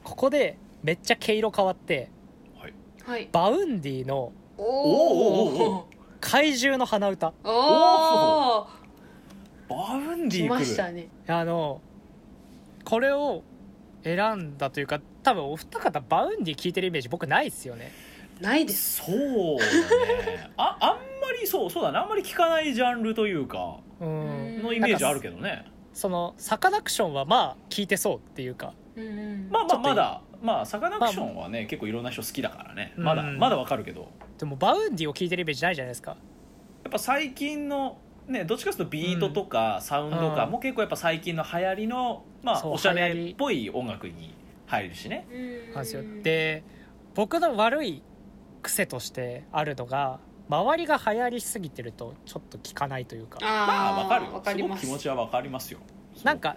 [0.04, 2.10] ここでめっちゃ毛色変わって
[2.58, 2.74] はい。
[3.04, 3.28] はい。
[3.32, 5.58] Vaundy のおおー。
[5.58, 5.88] おーおお
[6.20, 7.32] 怪獣の鼻歌。
[7.44, 8.66] おお
[9.68, 10.50] Vaundy 来る。
[10.50, 11.08] ましたね。
[11.26, 11.80] あの
[12.86, 13.42] これを
[14.04, 17.90] 選んだというか多分お二方 Vaundy 聞いてるイメージ僕ないっすよね。
[18.40, 19.02] ないです。
[19.04, 20.50] そうだね。
[20.56, 24.62] ああんまりそうそうだねあんまり聞かないジャンルというかうん。
[24.62, 25.64] のイメージあるけどね。
[25.92, 28.72] そのサカナクションはまあ聞いてそうっていうか。
[28.94, 29.48] うんうん。
[29.50, 30.22] まあまあまだ。
[30.40, 32.92] まあサカナクションはね、結構いろんな人好きだからね。
[32.96, 34.12] まだ、うんまだわかるけど。
[34.38, 36.10] でも Vaundy を聞いてるイメージないじゃないですか。
[36.12, 36.16] や
[36.88, 40.50] っぱ最近のねどっちかというとビートとかサウンドかうん。
[40.52, 44.34] も結構やっぱ最近の流行りのまあそうおしゃれっぽい音楽に
[44.66, 45.26] 入るしね。
[45.30, 46.02] ですよ。
[46.22, 46.64] で
[47.14, 48.02] 僕の悪い
[48.62, 50.18] 癖としてあるのが
[50.48, 53.38] 周りが流行りすぎてるとちょっと聞かないというか。
[53.42, 54.80] あまあわかるかります。
[54.80, 55.78] すごく気持ちはわかりますよ。
[56.24, 56.56] なんか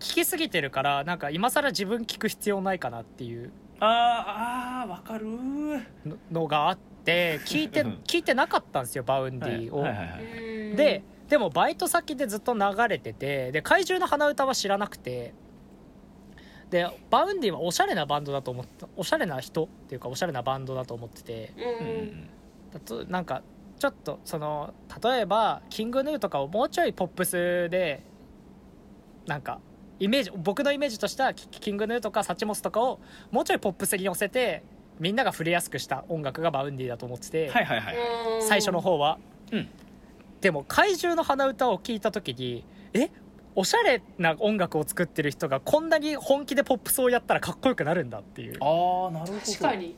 [0.00, 5.80] 聞きすぎてるからなんか今更自分聞く必要ないかなっていうあーあーわかるの
[6.30, 8.00] のがあって聞いてうん。
[8.04, 9.80] 聞いてなかったんですよ Vaundy を。
[9.80, 9.92] はい。
[9.92, 10.22] はいはいはい。
[10.70, 10.76] うん。
[10.76, 15.34] ででもバイト先でずっと流れててで怪獣の鼻歌は知らなくて。
[16.70, 21.52] で Vaundy はおしゃれなバンドだと思ったおしゃれな人っていうかおしゃれなバンドだと思ってて。
[22.72, 23.42] だとなんか
[23.78, 24.72] ちょっとその
[25.02, 28.02] 例えば King Gnu とかをもうちょいポップスで
[29.26, 29.60] なんか
[29.98, 33.00] イメージ僕のイメージとしてはキ King Gnu とか Suchmos とかを
[33.30, 34.62] もうちょいポップスに寄せて
[34.98, 37.96] みんなが触れやすくした音楽が Vaundy だと思ってて、はいはいはい。
[37.96, 39.18] うん最初の方は、
[39.50, 39.68] うん。
[40.40, 43.10] でも怪獣の鼻歌を聞いた時にえ
[43.54, 48.56] おしゃれな音楽を作ってる人がこんなに本気でポップスをやったらかっこよくなるんだっていう。
[48.60, 49.40] ああなるほど。
[49.40, 49.94] 確かに。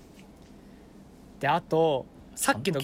[1.40, 2.80] であとさっきの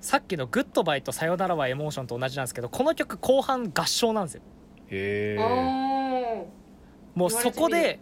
[0.00, 4.42] さっきの「グッドバイ」と「さよならはエモーション」と同じなんですけどこの曲後半合唱なんですよ。
[4.90, 7.18] うへあえー。
[7.18, 7.98] もうそこで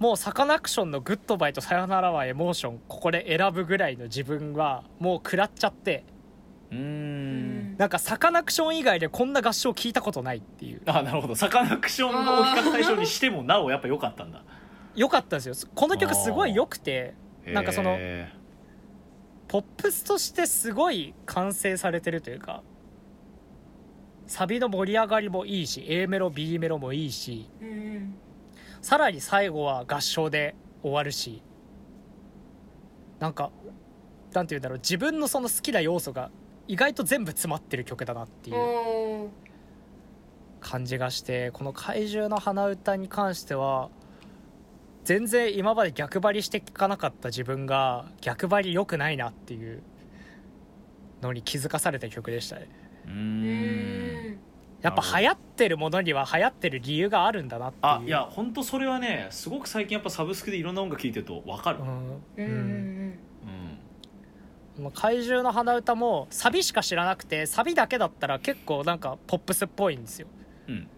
[0.00, 6.04] もうサカナクションの「グッドバイ」と「さよならはエモーション」ここで選ぶぐらいの自分はもう食らっちゃって。
[6.70, 7.76] うーん。
[7.76, 10.82] なんかサカナクション以外でこんな合唱聞いたことないっていう。
[10.86, 11.34] あなるほど。
[11.34, 14.42] サカナクションの比較対象にしてもなおやっぱ良かったんだ。
[14.96, 15.70] 良かったんですよ。
[15.74, 18.32] この曲すごい良くてなんかそのへ
[19.48, 22.62] ポップスとしてすごい完成されてるというか
[24.26, 28.14] サビの盛り上がりもいいし A メロ B メロもいいしうん
[28.82, 31.42] さらに最後は合唱で終わるし
[33.18, 33.50] なんか
[34.32, 36.30] なんて言うんだろう自分のその好きな要素が
[36.68, 39.30] 意外と全部詰まってる曲だなっていううん。
[40.60, 43.88] 感じがしてこの怪獣の鼻歌に関しては
[45.04, 49.82] 全然今まで逆張りして聞かなかった自分が逆張り良くないなっていう
[51.22, 52.68] のに気づかされた曲でしたね。
[53.06, 54.38] ーうん
[54.82, 57.82] やっぱ流行ってるものには流行ってる理由があるんだなっていう。
[57.82, 61.80] あいや本当それはねすごく最近やっぱサブスクでいろんな音楽聴いてると分かる。
[61.80, 63.14] うん、うん
[64.78, 64.90] ううん。
[64.92, 70.28] 怪獣の鼻歌もサビしか知らなくてサビだけだったら結構なんかポップスっぽいんですよ。
[70.68, 70.88] うん。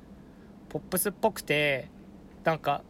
[0.68, 1.90] ポップスっぽくて
[2.44, 2.82] なんか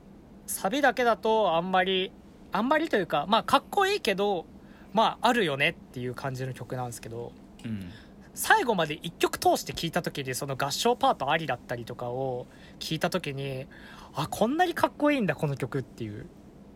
[0.47, 2.13] サビだけだとあんまり
[2.53, 4.45] あんまりというかまあかっこいいけど
[4.93, 7.33] まああるよねっていう感じの曲なんですけど。
[7.65, 7.91] うん
[8.35, 12.47] 最後まで1曲通して聴いた時にその合唱パートありだったりとかを
[12.79, 13.67] 聞いた時に
[14.15, 16.27] あこんなにかっこいいんだこの曲っていう。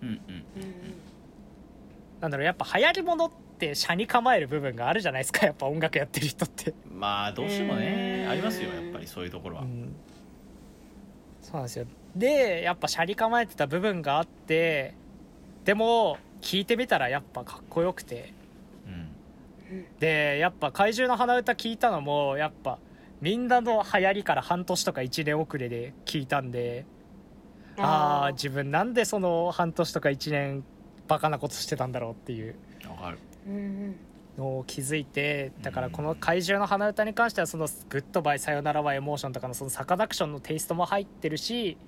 [0.02, 0.14] うんうん。
[0.14, 0.74] うん
[2.20, 6.72] なんだろうやっぱ流行りものって車に構える部分があるじゃないですか やっぱ音楽やってる人って。
[6.90, 8.30] まあどうしてもねうん。
[8.30, 9.62] ありますよやっぱりそういうところは。
[9.62, 9.94] うん。
[11.42, 11.86] そうなんですよ。
[12.14, 14.94] でやっぱ車に構えてた部分があって
[15.64, 18.30] でも聞いてみたらやっぱかっこよくて。
[18.30, 18.35] うん
[19.98, 22.78] でやっぱ怪獣の鼻歌聞いたのもやっぱ
[23.20, 26.84] みんなの流行りから半年とか1年遅れで聞いたんで
[27.78, 30.64] ああー自分なんでその半年とか1年
[31.08, 32.54] バカなことしてたんだろうっていう。
[34.36, 41.78] のを気づいてだからこの怪獣の鼻歌に関してはその「グッドバイさよならはエモーション」とかのそのサカナクションのテイストも入ってるし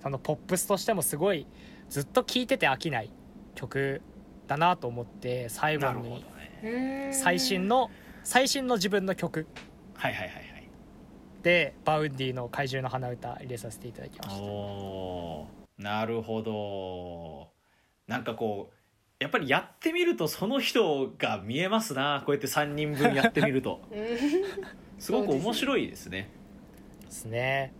[0.00, 1.46] そのポップスとしてもすごい
[1.88, 3.10] ずっと聴いてて飽きない
[3.54, 4.00] 曲
[4.46, 6.24] だなと思って最後に
[7.12, 7.90] 最新の
[8.22, 9.46] 最新の自分の曲。
[9.94, 10.68] はいはいはいはい。
[11.42, 14.42] で Vaundy の怪獣の鼻歌入れさせていただきました。
[14.42, 17.48] おーなるほど。
[18.06, 18.74] なんかこう
[19.20, 22.22] やっぱりやってみるとその人が見えますな。
[22.26, 23.80] こうやって3人分やってみると。
[23.90, 24.00] うん。
[24.98, 26.28] すごく面白いですね。
[27.02, 27.72] ですね。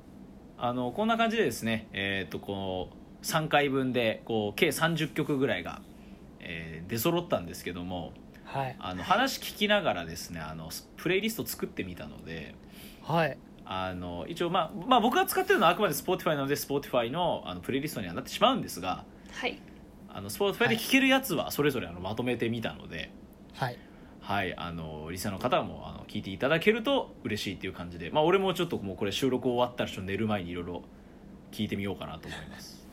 [0.57, 5.83] あのこんな感じでですねえっ、とこの3回分でこう計30曲ぐらいが、
[6.41, 8.15] えー出揃ったんですけども
[8.49, 8.77] はい。
[8.79, 12.55] あの話聞きながらですねあのプレイリスト作ってみたので
[13.03, 13.39] はい。
[13.71, 19.61] あの一応、まあ、まあ僕が使ってるのはあくまで Spotify なので Spotify のあのプレイリストにはなってしまうんですがはい。
[20.09, 23.11] あの Spotify で聴けるやつはそれぞれあのまとめてみたので、
[23.55, 23.79] はい。
[24.21, 30.83] はい、あのリサの方もあの聞いていただけると嬉しいっていう感じで、まあ、俺もちょっともうこれ収録終わったらちょっと寝る前にいろいろ
[31.51, 32.87] 聞いてみようかなと思います。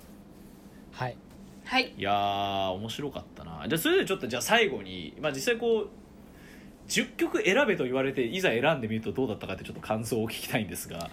[0.94, 1.18] はい
[1.66, 1.94] はい。
[1.98, 3.66] いやー面白かったな。
[3.68, 5.90] じゃあそれでちょっとじゃあ最後に、まあ、実際こう
[6.88, 11.10] 10曲選べと言われていざ選んでみるとどうだったかってちょっと感想を聞きたいんですが。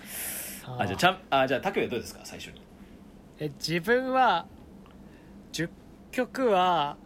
[0.78, 0.86] あ。
[0.86, 2.20] じゃあちゃんあじゃあ拓也どうですか？
[2.24, 2.60] 最初に。
[3.38, 4.46] え自分は
[5.52, 5.70] 10
[6.10, 6.96] 曲は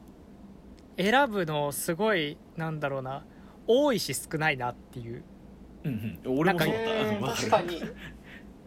[0.99, 3.25] 選ぶのすごいなんだろうな
[3.69, 5.23] 多いし少ないなっていう。
[5.85, 6.39] うんうん。
[6.39, 7.27] 俺もそうだった。
[7.49, 7.81] 確かに。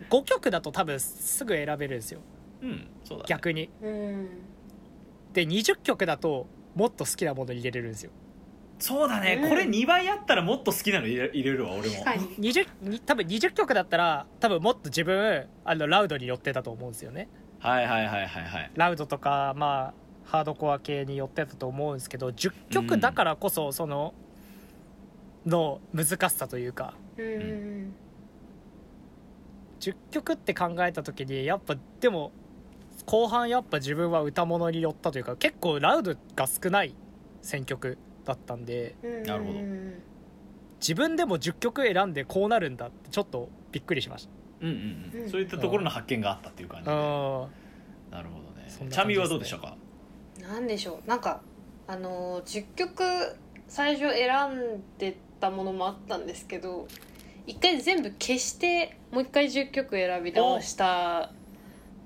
[0.10, 2.22] 5曲だと多分すぐ選べるんですよ。
[2.62, 3.28] うんそうだね。
[3.28, 3.70] 逆に。
[3.82, 4.30] うん
[5.34, 8.12] で20曲だともっと好きなもの入れれるんですよ。
[8.80, 9.50] そうだね、うん。
[9.50, 11.96] これ2倍あったらもっと好きなの入れ入れるわ俺も。
[11.96, 12.52] 確かに。
[12.52, 17.28] 20に多分20曲だったら多分もっと自分あのラウドに寄ってたと思うんですよね。
[17.60, 18.72] はいはいはいはいはい。
[18.76, 24.14] ラウドとかまあハードコア系に寄ってたと思うんですけど10曲だからこそその、
[25.46, 26.94] の難しさというか。
[27.18, 27.96] うんうん
[29.80, 32.34] 10曲って考えた時にやっぱでも
[33.10, 36.94] 後半やっぱ自分は歌物に寄ったというか結構ラウドが少ない
[37.42, 39.24] 選曲だったんでうん。
[39.24, 39.60] なるほど。
[39.60, 40.04] うん
[40.80, 44.30] 自分でも10曲選んでこうなるんだってちょっとびっくりしまし
[44.62, 45.30] うんうんうん、うん。
[45.30, 47.02] そういったところの発見があったっていう感じで、たうん。
[48.12, 48.64] なるほどね。
[48.64, 48.88] ね。
[48.90, 49.76] チャミはどうでしたか？
[50.40, 51.10] なんでしょう。
[51.10, 51.42] なんか
[51.88, 53.04] あのー10曲
[53.68, 56.88] 最初選んでたものもあったんですけど
[57.46, 61.39] 一回全部消してもう一回10曲選び直したん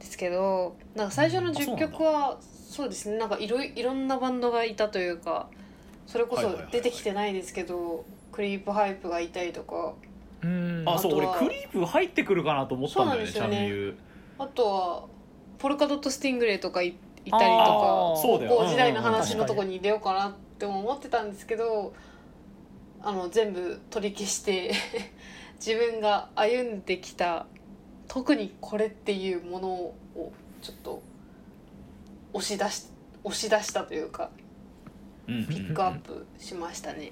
[0.03, 1.87] ですけどなんか最初の10あそうなんだ。
[1.87, 3.17] 曲はそうですね。
[3.17, 5.47] なんかいろいいろんなバンドがいたというか
[6.07, 9.93] それこそ出てきてないですけどクリープハイプがいたりとか。
[10.43, 10.83] うん。
[10.85, 13.93] あそう俺あとはクリープ入ってくるかなと思ったんだよねチそうなんですよね。
[14.37, 15.05] あとは
[15.57, 17.43] ポルカドット・スティングレイとかいいたりとか
[18.21, 21.93] 高校時代の話のとこに入れようかなって思ってたんですけど
[23.01, 24.73] あの全部取り消して
[25.65, 27.45] 自分が歩んできた
[28.07, 29.95] 特にこれっていうものを
[30.61, 31.01] ちょっと
[32.33, 32.87] 押し出し
[33.23, 34.29] 押し出したというか
[35.27, 37.11] ピックアップしましたね。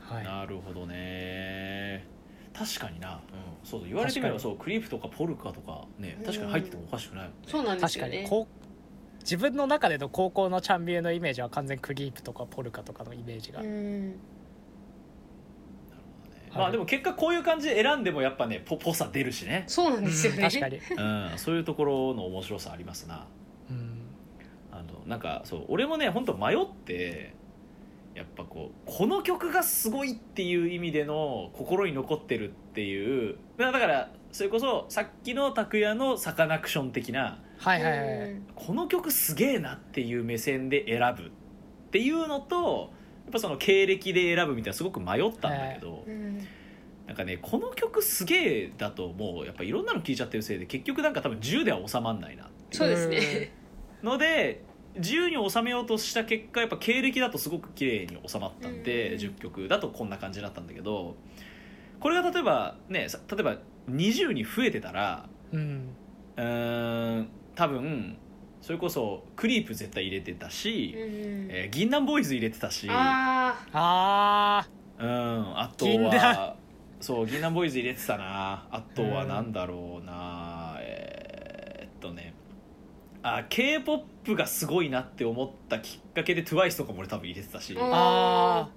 [0.00, 0.24] はい。
[0.24, 2.06] なるほどね。
[2.52, 8.18] 確かにな、うん、そうだ言われてみれば確そうクリープとかポルカとかね確かに入っててもおかしくないね、そうなんです確よね。
[8.18, 8.64] かにこう
[9.22, 14.14] 自分の中での高校のチャンビューのイメージは完全クリープとかポルカとかのイメージが、うん
[16.56, 20.38] まあでも結果こういう感じで選んでもやっぱねポポさ出るしね、そうなんですよね。
[20.38, 23.26] うん確かに、うん、そういうところの面白さありますな。
[23.70, 24.00] うん、
[24.72, 27.34] あのなんかそう俺もね本当迷って
[28.14, 38.46] やっぱこうこの曲がすごいっていう意味での心に残ってるっていうだだからそれこそさっきの拓哉のサカナクション的なはいはいはい、うん。
[38.54, 41.30] この曲すげえなっていう目線で選ぶっ
[41.90, 46.46] ていうのとやっぱその経歴で選ぶみたいなすごく迷ったんだけど、うん
[47.06, 53.52] なんかねこの曲すげえだともうやっぱいろんなの聴いちゃってるせいで結局なんか多分10では収まんないなそうですね。
[54.02, 54.64] ので
[54.96, 59.18] 10に収めようとした結果やっぱ経歴だとすごく綺麗に収まったんで、うん。
[59.18, 61.16] 10曲だとこんな感じだったんだけど
[62.00, 63.58] これが例えばねさ例えば
[63.90, 65.90] 20に増えてたらうん。
[66.36, 68.16] うーん多分
[68.64, 71.02] それこそクリープ絶対入れてたし、うん
[71.50, 72.88] えー銀杏ボーイズ入れてたし。
[72.90, 74.66] ああ
[74.98, 76.56] うんあと銀は
[76.98, 78.66] そう銀杏ボーイズ入れてたな。
[78.70, 82.32] あとはなんだろうな、えーっとね。
[83.22, 87.74] あ k p o p がすごいなって思ったきっかけで TWICE とかも俺多分入れてたし。
[87.74, 88.70] うんあ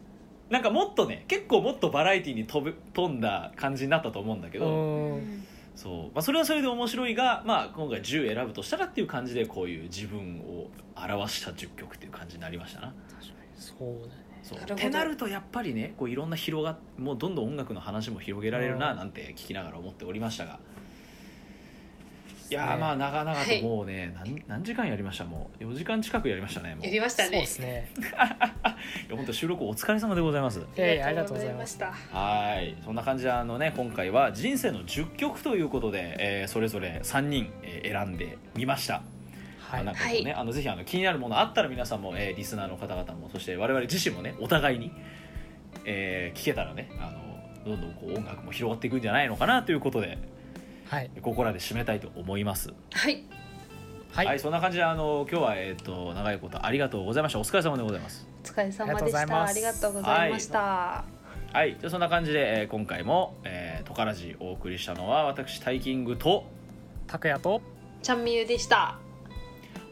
[0.50, 5.48] なんかもっとね結構もっとバラエティに飛ぶ飛んだ感じになったと思うんだけーど、うん
[5.78, 6.16] そう。
[6.16, 12.94] まあ、それはそれで面白いが、まあ、今回10選ぶとしたらっていう感じでこういう自分を表した10曲っていう感じになりましたな。
[13.56, 14.26] そうだね。
[14.42, 14.60] そう。
[14.60, 18.98] ってなるとやっぱりねこういろんな広がもうどんどん音楽の話も広げられるなうん。
[18.98, 20.60] なんて聞きながら思っておりましたが
[22.50, 25.26] いやまあ長々はいともうね、何何時間やりました？
[25.26, 26.86] もう4時間近くやりましたねもう。
[26.86, 27.40] やりましたそうね。
[27.42, 27.92] ですね。
[28.00, 28.02] い
[29.12, 30.60] や本当収録お疲れ様でございます。
[30.60, 31.74] いやいやありがとうございます。
[31.74, 31.92] した。
[31.92, 32.76] はい。
[32.86, 39.02] そんな感じであのね今回は人生の10曲ということで、えーそれぞれ3人、えー選んでみました。
[39.60, 39.84] はい。
[39.86, 44.92] なね、あのぜひあの気になるものあったら皆さんも、えーリスナーの方々もそして我々自身もねお互いに、
[45.86, 47.28] えー聞けたらねあの
[47.66, 50.18] どんどんこう音楽も広がっていくんじゃないのかなということで
[50.90, 53.24] はいここらで締めたいと思いますはい。
[54.14, 59.38] はい、そんな感じであの今日は、えー、と長いことありがとうございましたお疲れ様でございますお疲れ様でした。
[59.38, 60.60] あありりがとうございました。
[61.54, 66.46] はいじゃあそんな感じで、えー今回も「えー、トカラジ」お送りしたのは私タイキングと
[67.08, 67.62] 拓也と
[68.02, 68.98] ちゃんみゆでした。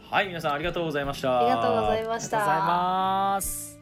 [0.09, 2.37] はい皆さんありがとうございましたありがとうございまありがした。
[2.37, 3.74] とうございます